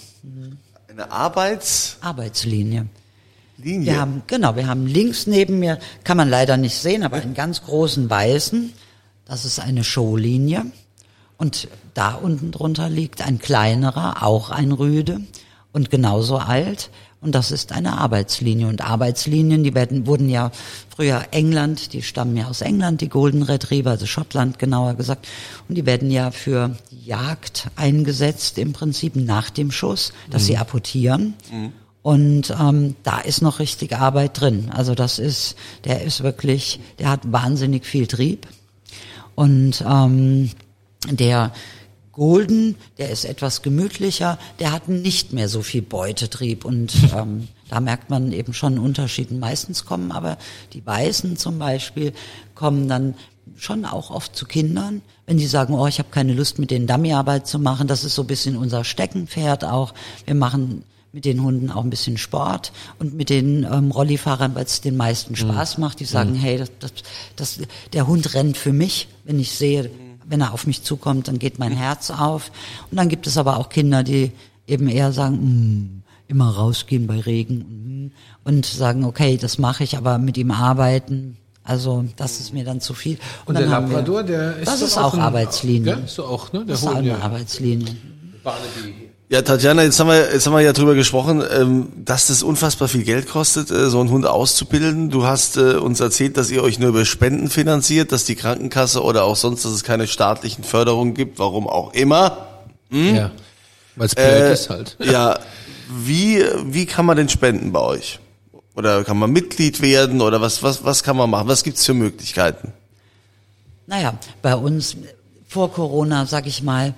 Eine 0.89 1.11
Arbeitslinie. 1.11 2.07
Arbeitslinie. 2.07 2.87
Wir 3.59 3.99
haben, 3.99 4.23
genau, 4.27 4.55
wir 4.55 4.67
haben 4.67 4.87
links 4.87 5.27
neben 5.27 5.59
mir, 5.59 5.79
kann 6.05 6.19
man 6.19 6.29
leider 6.29 6.59
nicht 6.59 6.77
sehen, 6.77 7.03
aber 7.03 7.17
einen 7.17 7.35
ganz 7.35 7.63
großen 7.63 8.09
weißen. 8.09 8.73
Das 9.25 9.47
ist 9.47 9.59
eine 9.59 9.83
Showlinie. 9.83 10.67
Und 11.39 11.69
da 11.95 12.15
unten 12.15 12.53
drunter 12.53 12.91
liegt 12.91 13.27
ein 13.27 13.39
kleinerer, 13.39 14.23
auch 14.23 14.51
ein 14.51 14.73
Rüde 14.73 15.21
und 15.73 15.91
genauso 15.91 16.37
alt. 16.37 16.91
Und 17.21 17.35
das 17.35 17.51
ist 17.51 17.73
eine 17.73 17.99
Arbeitslinie. 17.99 18.69
Und 18.69 18.83
Arbeitslinien, 18.83 19.65
die 19.65 19.75
werden, 19.75 20.07
wurden 20.07 20.29
ja 20.29 20.53
früher 20.95 21.25
England, 21.31 21.93
die 21.93 22.03
stammen 22.03 22.37
ja 22.37 22.47
aus 22.47 22.61
England, 22.61 23.01
die 23.01 23.09
Golden 23.09 23.43
Retriever, 23.43 23.91
also 23.91 24.07
Schottland 24.07 24.59
genauer 24.59 24.95
gesagt. 24.95 25.27
Und 25.69 25.77
die 25.77 25.87
werden 25.87 26.11
ja 26.11 26.31
für 26.31 26.77
die 26.91 27.07
Jagd 27.07 27.69
eingesetzt, 27.75 28.59
im 28.59 28.73
Prinzip 28.73 29.17
nach 29.17 29.51
dem 29.51 29.71
Schuss, 29.73 30.13
dass 30.31 30.47
sie 30.47 30.57
apportieren. 30.57 31.35
Und 32.03 32.55
ähm, 32.61 32.95
da 33.03 33.19
ist 33.19 33.43
noch 33.43 33.59
richtig 33.59 33.97
Arbeit 33.97 34.41
drin. 34.41 34.71
Also 34.73 34.95
das 34.95 35.19
ist, 35.19 35.57
der 35.85 36.03
ist 36.03 36.23
wirklich, 36.23 36.79
der 37.01 37.09
hat 37.09 37.33
wahnsinnig 37.33 37.85
viel 37.85 38.07
Trieb. 38.07 38.47
Und 39.35 39.85
ähm, 39.85 40.51
der 41.11 41.53
Golden, 42.17 42.77
der 42.97 43.11
ist 43.11 43.27
etwas 43.27 43.61
gemütlicher, 43.61 44.39
der 44.59 44.73
hat 44.73 44.89
nicht 44.89 45.35
mehr 45.35 45.51
so 45.51 45.61
viel 45.61 45.83
Beutetrieb 45.83 46.65
und 46.65 46.95
ähm, 47.15 47.49
da 47.69 47.79
merkt 47.79 48.09
man 48.09 48.33
eben 48.33 48.55
schon 48.55 48.73
einen 48.73 48.85
Unterschied. 48.85 49.31
Meistens 49.33 49.85
kommen 49.85 50.11
aber 50.11 50.39
die 50.73 50.85
Weißen 50.85 51.37
zum 51.37 51.59
Beispiel, 51.59 52.15
kommen 52.55 52.89
dann 52.89 53.17
schon 53.55 53.85
auch 53.85 54.11
oft 54.11 54.35
zu 54.35 54.47
Kindern, 54.47 55.03
wenn 55.27 55.37
die 55.37 55.47
sagen, 55.47 55.75
oh, 55.75 55.87
ich 55.87 55.99
habe 55.99 56.09
keine 56.11 56.33
Lust, 56.33 56.59
mit 56.59 56.71
denen 56.71 56.87
Dummyarbeit 56.87 57.47
zu 57.47 57.59
machen. 57.59 57.87
Das 57.87 58.03
ist 58.03 58.15
so 58.15 58.23
ein 58.23 58.29
bisschen 58.29 58.57
unser 58.57 58.83
Steckenpferd 58.83 59.65
auch. 59.65 59.93
Wir 60.25 60.35
machen 60.35 60.85
mit 61.13 61.27
den 61.27 61.43
Hunden 61.43 61.71
auch 61.71 61.85
ein 61.85 61.91
bisschen 61.91 62.17
Sport 62.17 62.73
und 62.99 63.13
mit 63.13 63.29
den 63.29 63.65
ähm, 63.65 63.91
Rollifahrern, 63.91 64.55
weil 64.55 64.65
es 64.65 64.81
den 64.81 64.97
meisten 64.97 65.37
Spaß 65.37 65.77
macht. 65.77 66.01
Die 66.01 66.07
sagen, 66.07 66.35
hey, 66.35 66.57
das, 66.57 66.71
das, 66.81 66.93
das, 67.37 67.59
der 67.93 68.07
Hund 68.07 68.33
rennt 68.33 68.57
für 68.57 68.73
mich, 68.73 69.09
wenn 69.25 69.39
ich 69.39 69.53
sehe, 69.53 69.91
wenn 70.29 70.41
er 70.41 70.53
auf 70.53 70.67
mich 70.67 70.83
zukommt, 70.83 71.29
dann 71.29 71.39
geht 71.39 71.59
mein 71.59 71.73
Herz 71.73 72.11
auf. 72.11 72.51
Und 72.91 72.97
dann 72.99 73.09
gibt 73.09 73.27
es 73.27 73.37
aber 73.39 73.57
auch 73.59 73.69
Kinder, 73.69 74.03
die 74.03 74.33
eben 74.67 74.89
eher 74.89 75.13
sagen, 75.13 75.37
mm, 75.37 76.03
immer 76.29 76.51
rausgehen 76.51 77.07
bei 77.07 77.21
Regen 77.21 78.11
mm, 78.45 78.49
und 78.49 78.67
sagen, 78.67 79.05
okay, 79.05 79.37
das 79.37 79.59
mache 79.59 79.85
ich, 79.85 79.97
aber 79.97 80.19
mit 80.19 80.37
ihm 80.37 80.51
arbeiten. 80.51 81.37
Also 81.63 82.05
das 82.17 82.39
ist 82.41 82.53
mir 82.53 82.65
dann 82.65 82.81
zu 82.81 82.95
viel. 82.95 83.19
Und, 83.45 83.55
dann 83.57 83.65
der 83.65 83.73
haben 83.73 83.89
wir- 83.91 83.97
Labrador, 83.99 84.23
der 84.23 84.57
ist 84.59 84.69
das 84.69 84.83
ist 84.83 84.99
auch 84.99 85.15
ein- 85.15 85.21
Arbeitslinie. 85.21 85.93
Ja, 85.93 85.99
ist 85.99 86.19
auch, 86.21 86.53
ne? 86.53 86.61
Der 86.61 86.69
Das 86.75 86.83
ist 86.83 86.87
auch 86.89 86.95
eine. 86.95 87.21
Arbeitslinie. 87.23 87.95
Barnaby. 88.45 89.11
Ja, 89.29 89.43
Tatjana, 89.43 89.83
jetzt 89.83 89.99
haben 89.99 90.09
wir, 90.09 90.33
jetzt 90.33 90.47
haben 90.47 90.53
wir 90.53 90.61
ja 90.61 90.73
drüber 90.73 90.95
gesprochen, 90.95 91.43
ähm, 91.51 91.89
dass 91.97 92.29
das 92.29 92.45
unfassbar 92.45 92.87
viel 92.87 93.03
Geld 93.03 93.29
kostet, 93.29 93.73
äh, 93.73 93.91
so 93.91 93.99
einen 93.99 94.11
Hund 94.11 94.25
auszubilden. 94.25 95.11
Du 95.11 95.25
hast 95.27 95.57
äh, 95.57 95.75
uns 95.75 95.99
erzählt, 95.99 96.37
dass 96.37 96.49
ihr 96.51 96.63
euch 96.63 96.79
nur 96.79 96.91
über 96.91 97.05
Spenden 97.05 97.51
finanziert, 97.51 98.13
dass 98.13 98.25
die 98.25 98.37
Krankenkasse 98.37 99.03
oder 99.03 99.25
auch 99.25 99.35
sonst, 99.35 99.65
dass 99.65 99.73
es 99.73 99.83
keine 99.83 100.07
staatlichen 100.07 100.63
Förderungen 100.63 101.15
gibt, 101.15 101.41
warum 101.41 101.67
auch 101.67 101.93
immer. 101.93 102.47
Ja. 102.91 103.33
Weil 103.97 104.07
es 104.07 104.15
blöd 104.15 104.27
Äh, 104.27 104.53
ist 104.53 104.71
halt. 104.71 104.97
Ja, 105.05 105.41
wie, 105.91 106.45
wie 106.65 106.87
kann 106.87 107.05
man 107.05 107.17
denn 107.17 107.29
spenden 107.29 107.73
bei 107.73 107.81
euch? 107.81 108.21
Oder 108.77 109.03
kann 109.03 109.19
man 109.19 109.33
Mitglied 109.33 109.83
werden 109.83 110.21
oder 110.21 110.41
was, 110.41 110.63
was, 110.63 110.85
was 110.85 111.03
kann 111.03 111.17
man 111.17 111.31
machen? 111.31 111.49
Was 111.49 111.65
gibt's 111.65 111.85
für 111.85 111.95
Möglichkeiten? 111.95 112.73
Naja, 113.89 114.15
bei 114.43 114.55
uns 114.55 114.97
vor 115.49 115.73
Corona, 115.73 116.27
sag 116.27 116.47
ich 116.47 116.63
mal, 116.63 116.95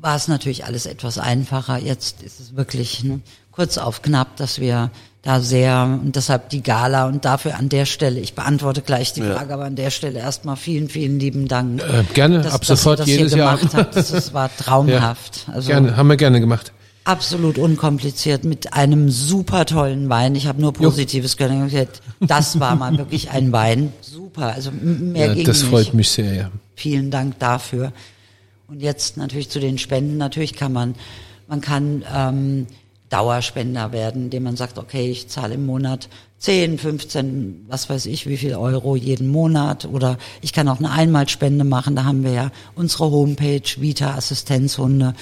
war 0.00 0.16
es 0.16 0.28
natürlich 0.28 0.64
alles 0.64 0.86
etwas 0.86 1.18
einfacher. 1.18 1.78
Jetzt 1.78 2.22
ist 2.22 2.40
es 2.40 2.56
wirklich 2.56 3.02
ne, 3.04 3.20
kurz 3.52 3.78
auf 3.78 4.02
knapp, 4.02 4.36
dass 4.36 4.60
wir 4.60 4.90
da 5.22 5.40
sehr 5.40 5.98
und 6.02 6.14
deshalb 6.14 6.50
die 6.50 6.62
Gala 6.62 7.06
und 7.08 7.24
dafür 7.24 7.56
an 7.56 7.68
der 7.68 7.84
Stelle, 7.84 8.20
ich 8.20 8.34
beantworte 8.34 8.82
gleich 8.82 9.12
die 9.12 9.20
Ja. 9.22 9.34
Frage, 9.34 9.54
aber 9.54 9.64
an 9.64 9.74
der 9.74 9.90
Stelle 9.90 10.20
erstmal 10.20 10.56
vielen, 10.56 10.88
vielen 10.88 11.18
lieben 11.18 11.48
Dank. 11.48 11.82
Äh, 11.82 12.04
gerne, 12.14 12.42
dass, 12.42 12.52
ab 12.54 12.60
dass 12.60 12.70
ihr 12.70 12.76
sofort 12.76 12.98
das 13.00 13.06
jedes 13.08 13.34
Jahr. 13.34 13.56
gemacht 13.56 13.74
Habt. 13.74 13.96
Das, 13.96 14.12
das 14.12 14.32
war 14.34 14.54
traumhaft. 14.56 15.46
Also 15.52 15.68
Gerne, 15.68 15.96
haben 15.96 16.06
wir 16.08 16.16
gerne 16.16 16.38
gemacht. 16.40 16.72
absolut 17.02 17.58
unkompliziert 17.58 18.44
mit 18.44 18.72
einem 18.74 19.10
super 19.10 19.64
tollen 19.66 20.08
Wein. 20.08 20.36
Ich 20.36 20.46
habe 20.46 20.60
nur 20.60 20.72
Positives 20.72 21.36
gehört. 21.36 22.02
Das 22.20 22.60
war 22.60 22.76
mal 22.76 22.96
wirklich 22.98 23.30
ein 23.30 23.50
Wein. 23.50 23.92
Super. 24.02 24.52
Also 24.54 24.70
mehr 24.70 25.26
Ja, 25.28 25.34
ging 25.34 25.44
das 25.46 25.62
nicht. 25.62 25.70
freut 25.70 25.94
mich 25.94 26.08
sehr, 26.10 26.34
ja. 26.34 26.50
Vielen 26.76 27.10
Dank 27.10 27.38
dafür. 27.40 27.92
Und 28.68 28.80
jetzt 28.82 29.16
natürlich 29.16 29.48
zu 29.48 29.60
den 29.60 29.78
Spenden. 29.78 30.16
Natürlich 30.16 30.54
kann 30.54 30.72
man, 30.72 30.94
man 31.46 31.60
kann 31.60 32.04
ähm, 32.12 32.66
Dauerspender 33.08 33.92
werden, 33.92 34.24
indem 34.24 34.42
man 34.42 34.56
sagt, 34.56 34.78
okay, 34.78 35.08
ich 35.08 35.28
zahle 35.28 35.54
im 35.54 35.66
Monat 35.66 36.08
10, 36.38 36.78
15, 36.78 37.66
was 37.68 37.88
weiß 37.88 38.06
ich, 38.06 38.26
wie 38.26 38.36
viel 38.36 38.56
Euro 38.56 38.96
jeden 38.96 39.28
Monat. 39.28 39.84
Oder 39.84 40.18
ich 40.40 40.52
kann 40.52 40.68
auch 40.68 40.78
eine 40.78 40.90
Einmalspende 40.90 41.64
machen. 41.64 41.94
Da 41.94 42.04
haben 42.04 42.24
wir 42.24 42.32
ja 42.32 42.50
unsere 42.74 43.10
Homepage, 43.10 43.62
Vita 43.78 44.14
Assistenzhunde. 44.14 45.14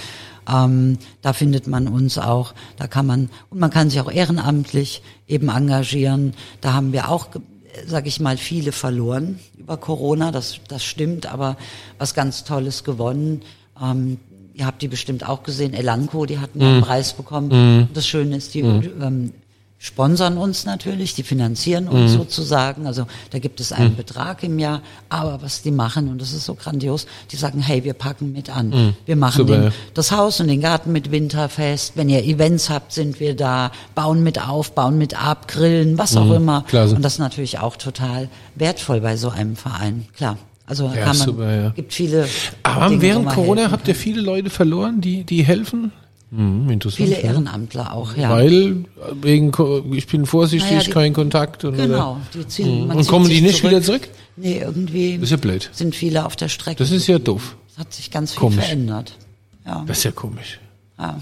Ähm, 0.49 0.99
da 1.21 1.35
findet 1.35 1.67
man 1.67 1.87
uns 1.87 2.17
auch. 2.17 2.55
Da 2.79 2.87
kann 2.87 3.07
man, 3.07 3.29
und 3.51 3.61
man 3.61 3.71
kann 3.71 3.91
sich 3.91 4.01
auch 4.01 4.11
ehrenamtlich 4.11 5.03
eben 5.29 5.51
engagieren. 5.51 6.33
Da 6.63 6.73
haben 6.73 6.93
wir 6.93 7.11
auch 7.11 7.29
ge- 7.75 7.85
sag 7.87 8.07
ich 8.07 8.21
mal, 8.21 8.37
viele 8.37 8.73
verloren 8.73 9.39
über 9.59 9.77
Corona, 9.77 10.31
das, 10.33 10.59
das 10.69 10.85
stimmt, 10.85 11.27
aber 11.27 11.57
was 11.99 12.15
ganz 12.15 12.45
Tolles 12.45 12.85
gewonnen. 12.85 13.43
Ähm, 13.83 14.19
ihr 14.55 14.67
habt 14.67 14.83
die 14.83 14.89
bestimmt 14.89 15.29
auch 15.29 15.43
gesehen, 15.43 15.75
Elanco, 15.75 16.27
die 16.27 16.39
hatten 16.39 16.61
einen 16.63 16.83
Preis 16.83 17.13
bekommen. 17.13 17.51
Und 17.89 17.89
Das 17.97 18.07
Schöne 18.07 18.37
ist, 18.37 18.55
die 18.55 18.61
ähm, 18.61 19.33
sponsern 19.79 20.39
uns 20.39 20.65
natürlich, 20.65 21.15
die 21.15 21.23
finanzieren 21.23 21.89
uns 21.89 22.13
Mhm. 22.13 22.17
sozusagen. 22.17 22.87
Also 22.87 23.07
da 23.31 23.39
gibt 23.39 23.61
es 23.61 23.71
einen 23.71 23.97
Betrag 23.97 24.43
im 24.43 24.59
Jahr, 24.59 24.81
aber 25.11 25.43
was 25.43 25.61
die 25.61 25.71
machen, 25.71 26.09
und 26.09 26.21
das 26.23 26.33
ist 26.33 26.47
so 26.47 26.55
grandios, 26.55 27.07
die 27.31 27.37
sagen, 27.37 27.61
hey, 27.61 27.85
wir 27.85 27.93
packen 27.93 28.33
mit 28.33 28.49
an. 28.49 28.95
Wir 29.05 29.17
machen 29.17 29.43
Mhm. 29.45 29.47
Super, 29.49 29.57
den, 29.61 29.65
ja. 29.67 29.71
das 29.93 30.11
Haus 30.11 30.41
und 30.41 30.49
den 30.49 30.61
Garten 30.63 30.91
mit 30.93 31.11
Winterfest. 31.11 31.93
Wenn 31.97 32.09
ihr 32.09 32.25
Events 32.25 32.71
habt, 32.71 32.93
sind 32.93 33.21
wir 33.21 33.37
da, 33.37 33.73
bauen 33.95 34.23
mit 34.23 34.41
auf, 34.47 34.73
bauen 34.75 34.97
mit 34.97 35.23
ab, 35.23 35.49
grillen, 35.49 35.99
was 35.99 36.17
auch 36.17 36.31
immer. 36.33 36.61
Mhm. 36.61 36.67
klasse. 36.67 36.95
Und 36.97 37.03
das 37.03 37.15
ist 37.15 37.19
natürlich 37.19 37.59
auch 37.59 37.77
total 37.77 38.31
wertvoll 38.55 39.01
bei 39.03 39.17
so 39.19 39.29
einem 39.29 39.55
Verein. 39.57 40.07
Klar. 40.17 40.39
Also 40.67 40.85
Ja, 40.87 40.93
kann 41.05 41.19
man, 41.19 41.27
super, 41.27 41.55
ja. 41.55 41.69
gibt 41.71 41.93
viele. 41.93 42.27
Aber 42.63 42.89
Dinge, 42.89 43.03
während 43.03 43.29
Corona 43.29 43.71
habt 43.71 43.87
ihr 43.87 43.95
viele 43.95 44.23
Leute 44.23 44.49
verloren, 44.49 45.03
die, 45.03 45.25
die 45.25 45.45
helfen? 45.45 45.93
Hm, 46.37 46.69
interessant. 46.71 47.09
Viele. 47.09 47.21
Ehrenamtler 47.21 47.93
auch, 47.93 48.17
ja. 48.17 48.31
Weil, 48.31 48.85
wegen, 49.23 49.53
Ko- 49.53 49.85
ich 49.93 50.07
bin 50.07 50.27
vorsichtig, 50.27 50.71
Naja, 50.71 50.83
die- 50.85 50.91
kein 50.91 51.13
Kontakt. 51.13 51.65
Und, 51.65 51.77
Genau, 51.77 52.19
die 52.35 52.47
ziehen, 52.49 52.87
man 52.89 52.97
Und 52.97 53.07
kommen 53.09 53.29
die 53.29 53.41
nicht 53.41 53.63
wieder 53.63 53.81
zurück? 53.83 54.09
Nee, 54.37 54.59
irgendwie 54.59 55.15
Das 55.15 55.25
ist 55.25 55.31
ja 55.31 55.37
blöd. 55.37 55.71
sind 55.73 55.95
viele 55.95 56.25
auf 56.27 56.35
der 56.37 56.49
Strecke. 56.49 56.79
Das 56.79 56.91
ist 56.91 57.07
ja 57.07 57.19
doof. 57.19 57.57
Es 57.73 57.79
hat 57.79 57.93
sich 57.93 58.11
ganz 58.11 58.33
viel 58.33 58.41
Komisch. 58.41 58.65
verändert. 58.65 59.17
Ja, 59.65 59.85
Das 59.87 59.99
ist 59.99 60.05
ja 60.05 60.11
komisch. 60.11 60.59
ja 60.99 61.19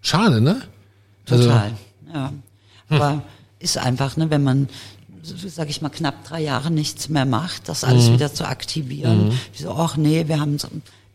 Schade, 0.00 0.40
ne? 0.40 0.62
Also- 1.28 1.44
total. 1.44 1.72
Ja. 2.14 2.32
Aber 2.88 3.22
ist 3.58 3.76
einfach, 3.76 4.16
ne, 4.16 4.30
wenn 4.30 4.42
man, 4.42 4.68
so, 5.22 5.34
sag 5.48 5.68
ich 5.68 5.82
mal, 5.82 5.90
knapp 5.90 6.24
drei 6.24 6.40
Jahre 6.40 6.70
nichts 6.70 7.08
mehr 7.10 7.26
macht, 7.26 7.68
das 7.68 7.82
Mhm. 7.82 7.88
alles 7.88 8.12
wieder 8.12 8.32
zu 8.32 8.46
aktivieren. 8.48 9.32
Wie 9.54 9.62
so, 9.62 9.72
ach 9.72 9.96
nee, 9.98 10.24
wir 10.26 10.40
haben 10.40 10.52
uns 10.52 10.66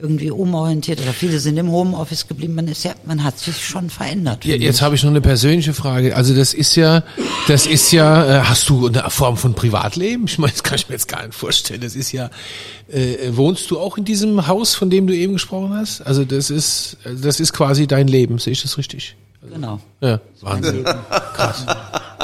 irgendwie 0.04 0.32
umorientiert 0.32 1.00
oder 1.02 1.14
viele 1.14 1.40
sind 1.40 1.56
im 1.56 1.72
Homeoffice 1.72 2.28
geblieben. 2.28 2.56
Man 2.56 2.68
ist 2.68 2.84
ja, 2.84 2.92
man 3.06 3.24
hat 3.24 3.40
sich 3.40 3.66
schon 3.66 3.90
verändert. 3.90 4.44
Ja, 4.44 4.58
jetzt 4.58 4.82
habe 4.82 4.96
ich 4.96 5.04
noch 5.04 5.10
eine 5.12 5.22
persönliche 5.22 5.74
Frage. 5.74 6.18
Also 6.18 6.36
das 6.36 6.54
ist 6.54 6.76
ja, 6.76 7.04
das 7.48 7.66
ist 7.66 7.90
ja, 7.94 8.42
äh, 8.42 8.44
hast 8.44 8.68
du 8.68 8.88
eine 8.88 9.10
Form 9.10 9.38
von 9.38 9.54
Privatleben? 9.54 10.26
Ich 10.26 10.38
meine, 10.38 10.52
das 10.52 10.62
kann 10.62 10.76
ich 10.76 10.90
mir 10.90 10.96
jetzt 10.96 11.08
gar 11.08 11.26
nicht 11.26 11.34
vorstellen. 11.34 11.80
Das 11.80 11.96
ist 11.96 12.12
ja, 12.12 12.30
äh, 12.90 13.30
wohnst 13.32 13.72
du 13.72 13.80
auch 13.80 13.98
in 13.98 14.04
diesem 14.04 14.46
Haus, 14.46 14.76
von 14.76 14.90
dem 14.90 15.08
du 15.08 15.16
eben 15.16 15.34
gesprochen 15.34 15.74
hast? 15.74 16.02
Also 16.02 16.26
das 16.26 16.50
ist, 16.50 16.98
das 17.06 17.40
ist 17.40 17.54
quasi 17.54 17.88
dein 17.88 18.10
Leben. 18.10 18.40
Sehe 18.40 18.52
ich 18.52 18.62
das 18.62 18.78
richtig? 18.78 19.16
Genau. 19.54 19.80
Ja, 20.02 20.20
Wahnsinn. 20.42 20.84
Krass, 21.34 21.66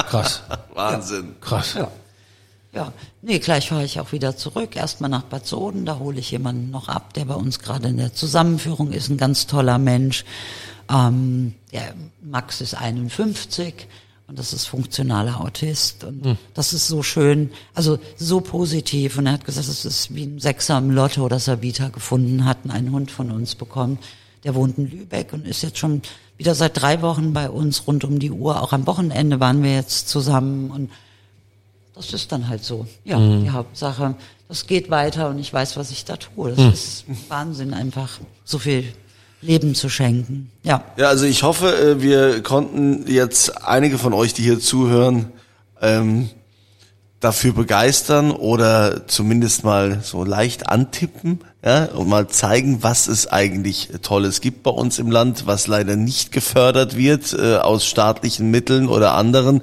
krass, 0.10 0.42
Wahnsinn. 0.74 1.36
krass. 1.40 1.76
Ja. 1.78 1.90
Ja, 2.72 2.94
nee, 3.22 3.40
gleich 3.40 3.70
fahre 3.70 3.84
ich 3.84 4.00
auch 4.00 4.12
wieder 4.12 4.38
zurück. 4.38 4.76
Erstmal 4.76 5.10
nach 5.10 5.24
Bad 5.24 5.46
Soden, 5.48 5.86
da 5.86 5.98
hole 5.98 6.20
ich 6.20 6.30
jemanden 6.32 6.70
noch 6.70 6.88
ab, 6.88 7.14
der 7.16 7.26
bei 7.26 7.34
uns 7.34 7.60
gerade 7.60 7.88
in 7.88 7.98
der 7.98 8.14
Zusammenführung 8.14 8.92
ist, 8.92 9.10
ein 9.10 9.18
ganz 9.18 9.48
toller 9.48 9.80
Mensch. 9.80 10.24
Ähm, 10.92 11.56
der 11.72 11.96
Max 12.22 12.62
ist 12.62 12.76
51 12.76 13.88
und 14.28 14.38
das 14.38 14.54
ist 14.54 14.68
funktionaler 14.68 15.42
Autist 15.42 16.04
und 16.04 16.24
Hm. 16.24 16.38
das 16.54 16.74
ist 16.74 16.88
so 16.88 17.02
schön, 17.02 17.50
also 17.74 17.98
so 18.18 18.42
positiv 18.42 19.18
und 19.18 19.26
er 19.26 19.34
hat 19.34 19.46
gesagt, 19.46 19.68
es 19.68 19.86
ist 19.86 20.14
wie 20.14 20.24
ein 20.24 20.40
Sechser 20.40 20.78
im 20.78 20.92
Lotto, 20.92 21.28
dass 21.28 21.48
er 21.48 21.64
Vita 21.64 21.90
gefunden 21.90 22.46
hat 22.46 22.60
und 22.64 22.72
einen 22.72 22.92
Hund 22.92 23.10
von 23.10 23.32
uns 23.32 23.56
bekommen. 23.56 23.98
Der 24.44 24.54
wohnt 24.56 24.78
in 24.78 24.90
Lübeck 24.90 25.34
und 25.34 25.46
ist 25.48 25.64
jetzt 25.64 25.80
schon 25.80 26.02
wieder 26.38 26.54
seit 26.56 26.80
drei 26.80 27.02
Wochen 27.02 27.34
bei 27.34 27.50
uns 27.50 27.88
rund 27.88 28.04
um 28.04 28.20
die 28.20 28.32
Uhr. 28.32 28.62
Auch 28.62 28.72
am 28.72 28.86
Wochenende 28.88 29.40
waren 29.40 29.64
wir 29.64 29.74
jetzt 29.74 30.08
zusammen 30.08 30.70
und 30.72 30.92
das 32.06 32.14
ist 32.14 32.32
dann 32.32 32.48
halt 32.48 32.64
so. 32.64 32.86
Ja, 33.06 33.18
Mhm. 33.20 33.44
die 33.44 33.50
Hauptsache, 33.52 34.16
das 34.48 34.66
geht 34.68 34.90
weiter 34.90 35.30
und 35.30 35.40
ich 35.40 35.54
weiß, 35.54 35.78
was 35.78 35.92
ich 35.92 36.06
da 36.06 36.16
tue. 36.18 36.50
Das 36.52 36.60
Mhm. 36.60 36.72
ist 36.74 37.06
Wahnsinn, 37.30 37.74
einfach 37.74 38.20
so 38.46 38.58
viel 38.60 38.86
Leben 39.42 39.76
zu 39.76 39.90
schenken. 39.90 40.52
Ja. 40.64 40.84
Ja, 40.98 41.08
also 41.08 41.26
ich 41.26 41.44
hoffe, 41.44 41.76
äh, 41.78 42.02
wir 42.02 42.42
konnten 42.44 43.06
jetzt 43.08 43.64
einige 43.66 43.98
von 43.98 44.14
euch, 44.14 44.34
die 44.34 44.44
hier 44.44 44.60
zuhören, 44.60 45.32
ähm, 45.82 46.30
dafür 47.20 47.54
begeistern 47.54 48.32
oder 48.32 49.08
zumindest 49.08 49.64
mal 49.64 50.00
so 50.04 50.24
leicht 50.24 50.68
antippen, 50.70 51.40
ja, 51.62 51.86
und 51.88 52.08
mal 52.08 52.30
zeigen, 52.30 52.84
was 52.84 53.10
es 53.10 53.28
eigentlich 53.28 53.90
Tolles 54.02 54.40
gibt 54.40 54.64
bei 54.64 54.72
uns 54.72 54.98
im 54.98 55.12
Land, 55.12 55.46
was 55.46 55.68
leider 55.68 55.98
nicht 55.98 56.32
gefördert 56.32 56.96
wird 56.96 57.34
äh, 57.34 57.58
aus 57.58 57.86
staatlichen 57.86 58.50
Mitteln 58.50 58.88
oder 58.88 59.14
anderen, 59.16 59.62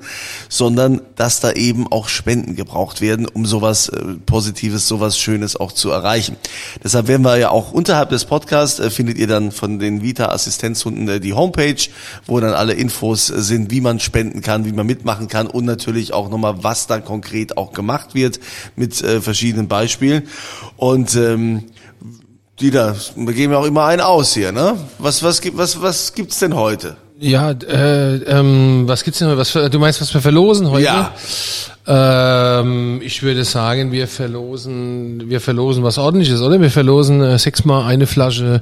sondern 0.51 1.01
dass 1.15 1.41
da 1.41 1.53
eben 1.53 1.91
auch 1.91 2.09
Spenden 2.09 2.55
gebraucht 2.55 3.01
werden, 3.01 3.27
um 3.27 3.47
sowas 3.47 3.89
äh, 3.89 3.99
Positives, 4.27 4.87
sowas 4.87 5.19
Schönes 5.19 5.57
auch 5.57 5.73
zu 5.73 5.91
erreichen. 5.91 6.37
Deshalb 6.85 7.09
werden 7.09 7.23
wir 7.23 7.39
ja 7.39 7.49
auch 7.49 7.73
unterhalb 7.73 8.11
des 8.11 8.27
Podcasts 8.27 8.79
äh, 8.79 8.91
findet 8.91 9.17
ihr 9.17 9.27
dann 9.27 9.51
von 9.51 9.79
den 9.79 10.03
Vita 10.03 10.27
Assistenzhunden 10.27 11.09
äh, 11.09 11.19
die 11.19 11.33
Homepage, 11.33 11.81
wo 12.27 12.39
dann 12.41 12.53
alle 12.53 12.75
Infos 12.75 13.31
äh, 13.31 13.41
sind, 13.41 13.71
wie 13.71 13.81
man 13.81 14.01
spenden 14.01 14.43
kann, 14.43 14.67
wie 14.67 14.73
man 14.73 14.85
mitmachen 14.85 15.29
kann 15.29 15.47
und 15.47 15.65
natürlich 15.65 16.13
auch 16.13 16.29
nochmal, 16.29 16.63
was 16.63 16.87
da 16.87 17.01
konkret 17.01 17.57
auch 17.57 17.73
gemacht 17.73 18.15
wird 18.15 18.39
mit 18.77 19.03
äh, 19.03 19.23
verschiedenen 19.23 19.67
Beispielen. 19.67 20.29
Und 20.77 21.15
ähm, 21.15 21.65
Dieter, 22.61 22.97
wir 23.15 23.35
geben 23.35 23.53
ja 23.53 23.59
auch 23.59 23.67
immer 23.67 23.85
einen 23.85 24.01
aus 24.01 24.33
hier, 24.33 24.51
ne? 24.51 24.79
Was, 24.99 25.23
was, 25.23 25.43
gibt, 25.43 25.59
was, 25.59 25.81
was 25.83 26.15
gibt's 26.15 26.39
denn 26.39 26.55
heute? 26.55 26.97
Ja, 27.19 27.51
äh, 27.51 28.17
ähm, 28.17 28.85
was 28.87 29.05
gibt's 29.05 29.19
denn? 29.19 29.37
Was 29.37 29.51
für, 29.51 29.69
du 29.69 29.79
meinst, 29.79 30.01
was 30.01 30.13
wir 30.13 30.23
verlosen 30.23 30.71
heute? 30.71 30.85
Ja. 30.85 31.13
Ähm, 31.89 33.01
ich 33.01 33.23
würde 33.23 33.45
sagen, 33.45 33.93
wir 33.93 34.09
verlosen, 34.09 35.31
wir 35.31 35.41
verlosen 35.41 35.85
was 35.85 35.99
ordentliches, 35.99 36.41
oder? 36.41 36.61
Wir 36.61 36.71
verlosen 36.71 37.23
äh, 37.23 37.39
sechsmal 37.39 37.85
eine 37.85 38.09
Flasche 38.09 38.61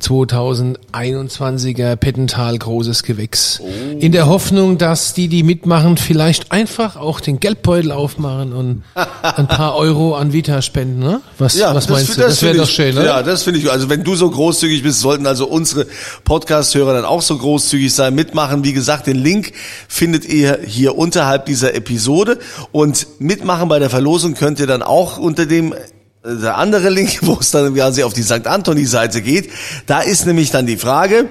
2021er 0.00 1.96
Pettental 1.96 2.56
großes 2.56 3.02
Gewächs. 3.02 3.60
In 3.98 4.12
der 4.12 4.26
Hoffnung, 4.26 4.78
dass 4.78 5.12
die, 5.12 5.28
die 5.28 5.42
mitmachen, 5.42 5.98
vielleicht 5.98 6.50
einfach 6.50 6.96
auch 6.96 7.20
den 7.20 7.40
Geldbeutel 7.40 7.92
aufmachen 7.92 8.54
und 8.54 8.82
ein 9.22 9.48
paar 9.48 9.76
Euro 9.76 10.16
an 10.16 10.32
Vita 10.32 10.62
spenden, 10.62 11.00
ne? 11.00 11.20
Was, 11.38 11.60
was 11.60 11.90
meinst 11.90 12.16
du? 12.16 12.22
Das, 12.22 12.40
wäre 12.40 12.52
finde 12.52 12.64
doch 12.64 12.70
schön, 12.70 12.96
oder? 12.96 13.04
Ja, 13.04 13.22
das 13.22 13.42
finde 13.42 13.60
ich. 13.60 13.70
Also 13.70 13.90
wenn 13.90 14.02
du 14.02 14.14
so 14.14 14.30
großzügig 14.30 14.82
bist, 14.82 15.00
sollten 15.00 15.26
also 15.26 15.46
unsere 15.46 15.86
Podcast-Hörer 16.24 16.94
dann 16.94 17.04
auch 17.04 17.20
so 17.20 17.36
großzügig 17.36 17.92
sein, 17.92 18.14
mitmachen. 18.14 18.64
Wie 18.64 18.72
gesagt, 18.72 19.06
den 19.06 19.16
Link 19.16 19.52
findet 19.88 20.24
ihr 20.24 20.60
hier 20.66 20.96
unterhalb 20.96 21.44
dieser 21.44 21.74
Episode 21.74 22.38
und 22.70 23.06
mitmachen 23.18 23.68
bei 23.68 23.78
der 23.78 23.90
Verlosung 23.90 24.34
könnt 24.34 24.60
ihr 24.60 24.66
dann 24.66 24.82
auch 24.82 25.18
unter 25.18 25.46
dem 25.46 25.72
äh, 25.72 25.76
der 26.22 26.58
andere 26.58 26.90
Link, 26.90 27.18
wo 27.22 27.38
es 27.40 27.50
dann 27.50 27.74
quasi 27.74 28.02
auf 28.02 28.12
die 28.12 28.22
St. 28.22 28.46
Anthony-Seite 28.46 29.22
geht. 29.22 29.50
Da 29.86 30.00
ist 30.00 30.26
nämlich 30.26 30.50
dann 30.50 30.66
die 30.66 30.76
Frage, 30.76 31.28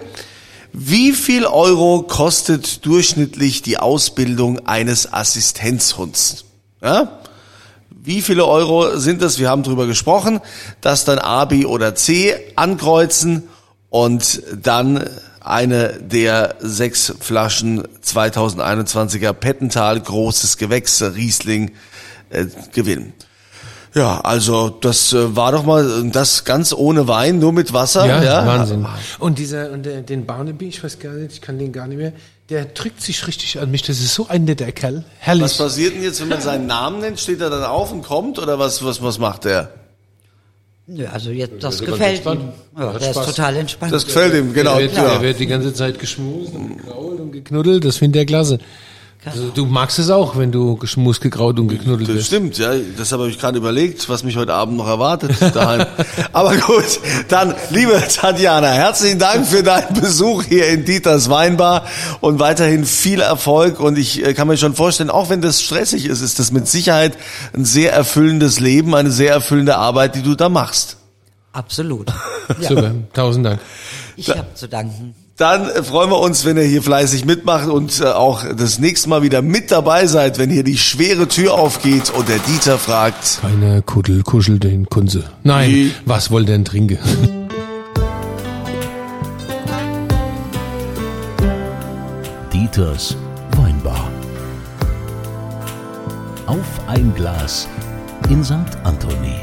wie 0.73 1.11
viel 1.11 1.45
Euro 1.45 2.03
kostet 2.03 2.85
durchschnittlich 2.85 3.61
die 3.61 3.77
Ausbildung 3.77 4.65
eines 4.67 5.11
Assistenzhunds? 5.11 6.45
Ja? 6.81 7.19
Wie 7.89 8.21
viele 8.21 8.45
Euro 8.45 8.97
sind 8.97 9.21
es? 9.21 9.37
Wir 9.37 9.49
haben 9.49 9.63
drüber 9.63 9.85
gesprochen, 9.85 10.39
dass 10.79 11.05
dann 11.05 11.19
A, 11.19 11.45
B 11.45 11.65
oder 11.65 11.93
C 11.93 12.35
ankreuzen 12.55 13.43
und 13.89 14.41
dann 14.61 15.07
eine 15.41 15.99
der 15.99 16.55
sechs 16.59 17.13
Flaschen 17.19 17.87
2021er 18.03 19.33
Pettental 19.33 19.99
großes 19.99 20.57
Gewächs 20.57 21.01
Riesling 21.01 21.71
äh, 22.29 22.45
gewinnen. 22.73 23.13
Ja, 23.93 24.21
also 24.21 24.69
das 24.69 25.11
äh, 25.11 25.35
war 25.35 25.51
doch 25.51 25.65
mal 25.65 26.09
das 26.11 26.45
ganz 26.45 26.73
ohne 26.73 27.07
Wein, 27.07 27.39
nur 27.39 27.51
mit 27.51 27.73
Wasser. 27.73 28.05
Ja, 28.05 28.23
Ja, 28.23 28.45
Wahnsinn. 28.45 28.85
Und 29.19 29.37
dieser, 29.37 29.71
und 29.71 29.85
der, 29.85 30.01
den 30.01 30.25
Barnaby, 30.25 30.69
ich 30.69 30.81
weiß 30.83 30.99
gar 30.99 31.11
nicht, 31.13 31.33
ich 31.33 31.41
kann 31.41 31.59
den 31.59 31.73
gar 31.73 31.87
nicht 31.87 31.97
mehr, 31.97 32.13
der 32.49 32.65
drückt 32.65 33.01
sich 33.01 33.27
richtig 33.27 33.59
an 33.59 33.69
mich. 33.69 33.81
Das 33.81 33.99
ist 33.99 34.13
so 34.13 34.27
ein 34.27 34.45
netter 34.45 34.71
Kerl. 34.71 35.03
Herrlich. 35.19 35.43
Was 35.43 35.57
passiert 35.57 35.95
denn 35.95 36.03
jetzt, 36.03 36.21
wenn 36.21 36.29
man 36.29 36.41
seinen 36.41 36.67
Namen 36.67 36.99
nennt? 36.99 37.19
Steht 37.19 37.41
er 37.41 37.49
dann 37.49 37.63
auf 37.63 37.91
und 37.91 38.03
kommt 38.03 38.39
oder 38.39 38.59
was, 38.59 38.83
was, 38.83 39.01
was 39.01 39.19
macht 39.19 39.43
der? 39.43 39.73
Nö, 40.93 41.07
also 41.07 41.31
jetzt, 41.31 41.53
das 41.63 41.79
ganz 41.79 41.91
gefällt 41.91 42.25
ihm. 42.25 42.49
Ja, 42.77 42.91
der 42.99 43.11
ist 43.11 43.25
total 43.25 43.55
entspannt. 43.55 43.93
Das 43.93 44.05
gefällt 44.05 44.33
ihm, 44.33 44.53
genau. 44.53 44.73
der, 44.73 44.83
wird, 44.83 44.95
ja. 44.97 45.09
der 45.09 45.21
wird 45.21 45.39
die 45.39 45.47
ganze 45.47 45.73
Zeit 45.73 45.99
geschmust 45.99 46.53
und 46.53 46.77
gekrault 46.77 47.19
und 47.19 47.31
geknuddelt. 47.31 47.85
Das 47.85 47.97
findet 47.97 48.19
er 48.19 48.25
klasse. 48.25 48.59
Also, 49.23 49.49
du 49.49 49.67
magst 49.67 49.99
es 49.99 50.09
auch, 50.09 50.35
wenn 50.35 50.51
du 50.51 50.75
geschmust, 50.77 51.21
gekraut 51.21 51.59
und 51.59 51.67
geknuddelt 51.67 52.09
Das 52.09 52.15
wirst. 52.15 52.27
stimmt, 52.27 52.57
ja. 52.57 52.71
Das 52.97 53.11
habe 53.11 53.29
ich 53.29 53.37
gerade 53.37 53.59
überlegt, 53.59 54.09
was 54.09 54.23
mich 54.23 54.35
heute 54.35 54.55
Abend 54.55 54.77
noch 54.77 54.87
erwartet 54.87 55.35
daheim. 55.53 55.85
Aber 56.33 56.57
gut, 56.57 56.99
dann, 57.27 57.53
liebe 57.69 58.01
Tatjana, 58.11 58.69
herzlichen 58.69 59.19
Dank 59.19 59.45
für 59.45 59.61
deinen 59.61 59.93
Besuch 59.99 60.43
hier 60.45 60.69
in 60.69 60.85
Dieters 60.85 61.29
Weinbar 61.29 61.85
und 62.19 62.39
weiterhin 62.39 62.83
viel 62.83 63.21
Erfolg. 63.21 63.79
Und 63.79 63.99
ich 63.99 64.25
äh, 64.25 64.33
kann 64.33 64.47
mir 64.47 64.57
schon 64.57 64.73
vorstellen, 64.73 65.11
auch 65.11 65.29
wenn 65.29 65.41
das 65.41 65.61
stressig 65.61 66.05
ist, 66.05 66.21
ist 66.21 66.39
das 66.39 66.51
mit 66.51 66.67
Sicherheit 66.67 67.15
ein 67.53 67.63
sehr 67.63 67.93
erfüllendes 67.93 68.59
Leben, 68.59 68.95
eine 68.95 69.11
sehr 69.11 69.31
erfüllende 69.33 69.77
Arbeit, 69.77 70.15
die 70.15 70.23
du 70.23 70.33
da 70.33 70.49
machst. 70.49 70.97
Absolut. 71.53 72.11
Ja, 72.59 72.69
Super, 72.69 72.95
tausend 73.13 73.45
Dank. 73.45 73.59
ich 74.15 74.29
habe 74.29 74.55
zu 74.55 74.67
danken. 74.67 75.13
Dann 75.41 75.67
äh, 75.71 75.81
freuen 75.81 76.11
wir 76.11 76.19
uns, 76.19 76.45
wenn 76.45 76.55
ihr 76.55 76.65
hier 76.65 76.83
fleißig 76.83 77.25
mitmacht 77.25 77.67
und 77.67 77.99
äh, 77.99 78.05
auch 78.05 78.45
das 78.55 78.77
nächste 78.77 79.09
Mal 79.09 79.23
wieder 79.23 79.41
mit 79.41 79.71
dabei 79.71 80.05
seid, 80.05 80.37
wenn 80.37 80.51
hier 80.51 80.63
die 80.63 80.77
schwere 80.77 81.27
Tür 81.27 81.55
aufgeht 81.55 82.11
und 82.15 82.29
der 82.29 82.37
Dieter 82.37 82.77
fragt, 82.77 83.39
Keine 83.41 83.81
Kuddel, 83.81 84.21
Kuschel, 84.21 84.59
den 84.59 84.87
Kunze. 84.87 85.23
Nein, 85.41 85.71
Wie? 85.71 85.91
was 86.05 86.29
wohl 86.29 86.45
denn 86.45 86.63
trinke? 86.63 86.99
Dieters 92.53 93.15
Weinbar. 93.57 94.11
Auf 96.45 96.67
ein 96.85 97.15
Glas 97.15 97.67
in 98.29 98.43
St. 98.43 98.53
Anthony. 98.83 99.39